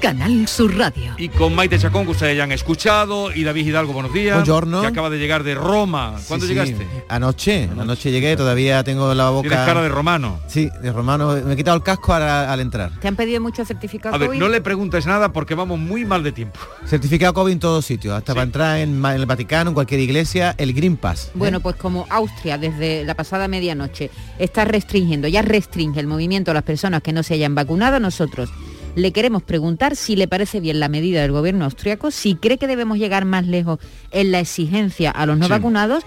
[0.00, 1.14] Canal Sur Radio.
[1.16, 4.34] Y con Maite Chacón, que ustedes ya han escuchado, y David Hidalgo, buenos días.
[4.36, 4.82] Buongiorno.
[4.82, 6.14] Que acaba de llegar de Roma.
[6.28, 6.58] ¿Cuándo Sí, sí.
[6.58, 6.86] llegaste?
[7.08, 9.48] Anoche, anoche llegué, todavía tengo la boca...
[9.48, 10.38] Tienes cara de romano.
[10.48, 11.34] Sí, de romano.
[11.44, 12.92] Me he quitado el casco al, al entrar.
[13.00, 14.38] ¿Te han pedido mucho certificado A ver, COVID?
[14.38, 16.60] no le preguntes nada porque vamos muy mal de tiempo.
[16.84, 20.72] Certificado COVID en todos sitios, hasta para entrar en el Vaticano, en cualquier iglesia, el
[20.74, 21.26] Green Pass.
[21.28, 21.30] ¿eh?
[21.34, 26.54] Bueno, pues como Austria desde la pasada medianoche está restringiendo, ya restringe el movimiento a
[26.54, 28.50] las personas que no se hayan vacunado, nosotros
[28.96, 32.66] le queremos preguntar si le parece bien la medida del gobierno austriaco, si cree que
[32.66, 33.78] debemos llegar más lejos
[34.10, 35.50] en la exigencia a los no Sí.
[35.50, 36.02] vacunados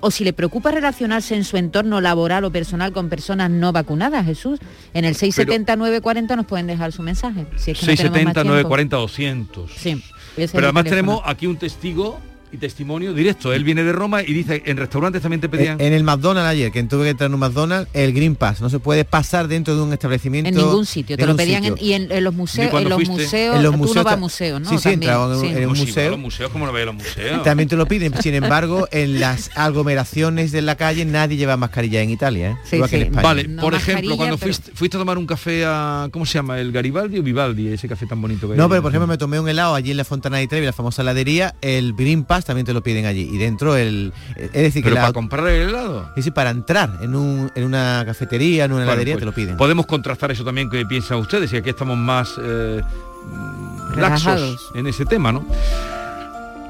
[0.00, 4.26] o si le preocupa relacionarse en su entorno laboral o personal con personas no vacunadas,
[4.26, 4.58] Jesús.
[4.92, 7.46] En el 670-940 nos pueden dejar su mensaje.
[7.56, 8.48] Si es que no tenemos más 670, tiempo.
[8.50, 9.70] 940, 200.
[9.76, 10.02] Sí.
[10.34, 10.84] Pero además teléfono.
[10.90, 12.18] tenemos aquí un testigo
[12.52, 13.52] y testimonio directo.
[13.52, 15.80] Él viene de Roma y dice, en restaurantes también te pedían...
[15.80, 18.60] En el McDonald's ayer, que tuve que entrar en un McDonald's, el Green Pass.
[18.60, 20.48] No se puede pasar dentro de un establecimiento.
[20.50, 22.94] En ningún sitio, te en lo pedían en, y en, en los museos, en los
[22.96, 23.12] fuiste?
[23.22, 24.68] museos, En los tú no museos vas a ta- museos, ¿no?
[24.70, 25.46] Sí, sí, También, entraba en, sí.
[25.46, 26.10] en un sí, museo.
[26.10, 27.42] los museos, como no los museos?
[27.42, 28.12] También te lo piden.
[28.22, 32.56] Sin embargo, en las aglomeraciones de la calle nadie lleva mascarilla en Italia, ¿eh?
[32.68, 33.06] Sí, Igual que en sí.
[33.08, 33.22] España.
[33.22, 36.08] Vale, No por ejemplo, cuando pero- fuiste, fuiste a tomar un café a...
[36.12, 36.58] ¿Cómo se llama?
[36.60, 37.68] ¿El Garibaldi o Vivaldi?
[37.68, 38.68] Ese café tan bonito que No, hay.
[38.70, 41.02] pero por ejemplo me tomé un helado allí en la Fontana de Trevi, la famosa
[41.02, 43.28] heladería, el Green Pass también te lo piden allí.
[43.32, 44.12] Y dentro el...
[44.36, 45.00] Es decir, que ¿Pero la...
[45.02, 46.06] para comprar el helado?
[46.10, 49.26] Es decir, para entrar en, un- en una cafetería, en una Bueno, heladería, pues, te
[49.26, 49.56] lo piden.
[49.56, 54.70] Podemos contrastar eso también que piensan ustedes y aquí estamos más eh, mm, laxos Relajados.
[54.74, 55.44] en ese tema, ¿no?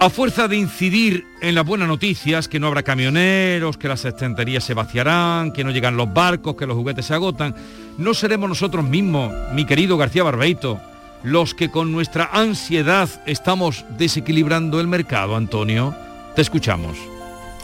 [0.01, 4.65] A fuerza de incidir en las buenas noticias, que no habrá camioneros, que las estanterías
[4.65, 7.55] se vaciarán, que no llegan los barcos, que los juguetes se agotan,
[7.99, 10.81] no seremos nosotros mismos, mi querido García Barbeito,
[11.23, 15.95] los que con nuestra ansiedad estamos desequilibrando el mercado, Antonio.
[16.35, 16.97] Te escuchamos.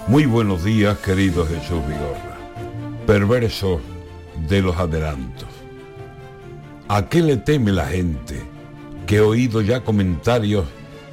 [0.07, 2.37] Muy buenos días, querido Jesús Vigorra.
[3.07, 3.81] Perverso
[4.49, 5.49] de los adelantos.
[6.89, 8.43] ¿A qué le teme la gente
[9.07, 10.65] que he oído ya comentarios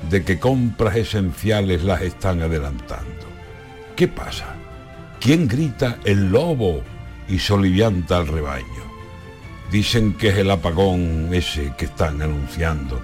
[0.09, 3.25] de que compras esenciales las están adelantando?
[3.95, 4.55] ¿Qué pasa?
[5.19, 6.81] ¿Quién grita el lobo
[7.27, 8.84] y solivianta al rebaño?
[9.71, 13.01] Dicen que es el apagón ese que están anunciando,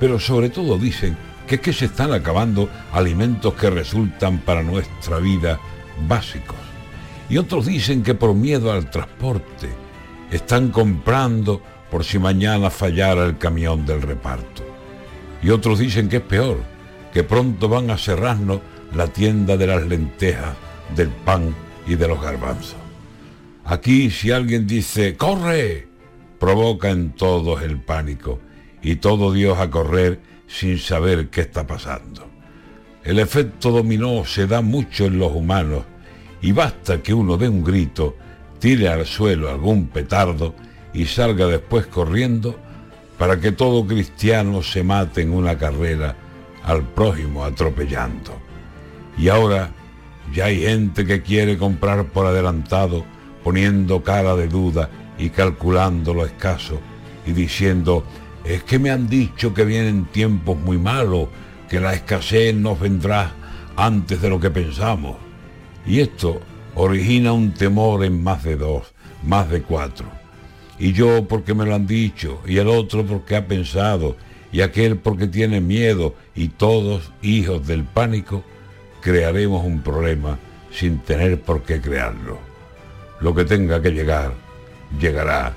[0.00, 5.18] pero sobre todo dicen que es que se están acabando alimentos que resultan para nuestra
[5.18, 5.60] vida
[6.08, 6.56] básicos.
[7.28, 9.68] Y otros dicen que por miedo al transporte
[10.30, 14.64] están comprando por si mañana fallara el camión del reparto.
[15.42, 16.62] Y otros dicen que es peor,
[17.12, 18.60] que pronto van a cerrarnos
[18.94, 20.56] la tienda de las lentejas,
[20.96, 21.54] del pan
[21.86, 22.76] y de los garbanzos.
[23.64, 25.91] Aquí si alguien dice, ¡corre!
[26.42, 28.40] Provoca en todos el pánico
[28.82, 30.18] y todo Dios a correr
[30.48, 32.26] sin saber qué está pasando.
[33.04, 35.84] El efecto dominó se da mucho en los humanos
[36.40, 38.16] y basta que uno dé un grito,
[38.58, 40.56] tire al suelo algún petardo
[40.92, 42.58] y salga después corriendo
[43.18, 46.16] para que todo cristiano se mate en una carrera
[46.64, 48.32] al prójimo atropellando.
[49.16, 49.70] Y ahora
[50.34, 53.04] ya hay gente que quiere comprar por adelantado,
[53.44, 54.90] poniendo cara de duda
[55.22, 56.80] y calculando lo escaso
[57.24, 58.04] y diciendo,
[58.44, 61.28] es que me han dicho que vienen tiempos muy malos,
[61.68, 63.32] que la escasez nos vendrá
[63.76, 65.16] antes de lo que pensamos.
[65.86, 66.40] Y esto
[66.74, 68.92] origina un temor en más de dos,
[69.22, 70.06] más de cuatro.
[70.76, 74.16] y yo porque me lo han dicho, y el otro porque ha pensado,
[74.50, 78.42] y aquel porque tiene miedo, y todos, hijos del pánico,
[79.00, 80.40] crearemos un problema
[80.72, 82.38] sin tener por qué crearlo.
[83.20, 84.32] Lo que tenga que llegar,
[84.98, 85.52] llegará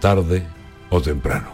[0.00, 0.46] tarde
[0.90, 1.53] o temprano.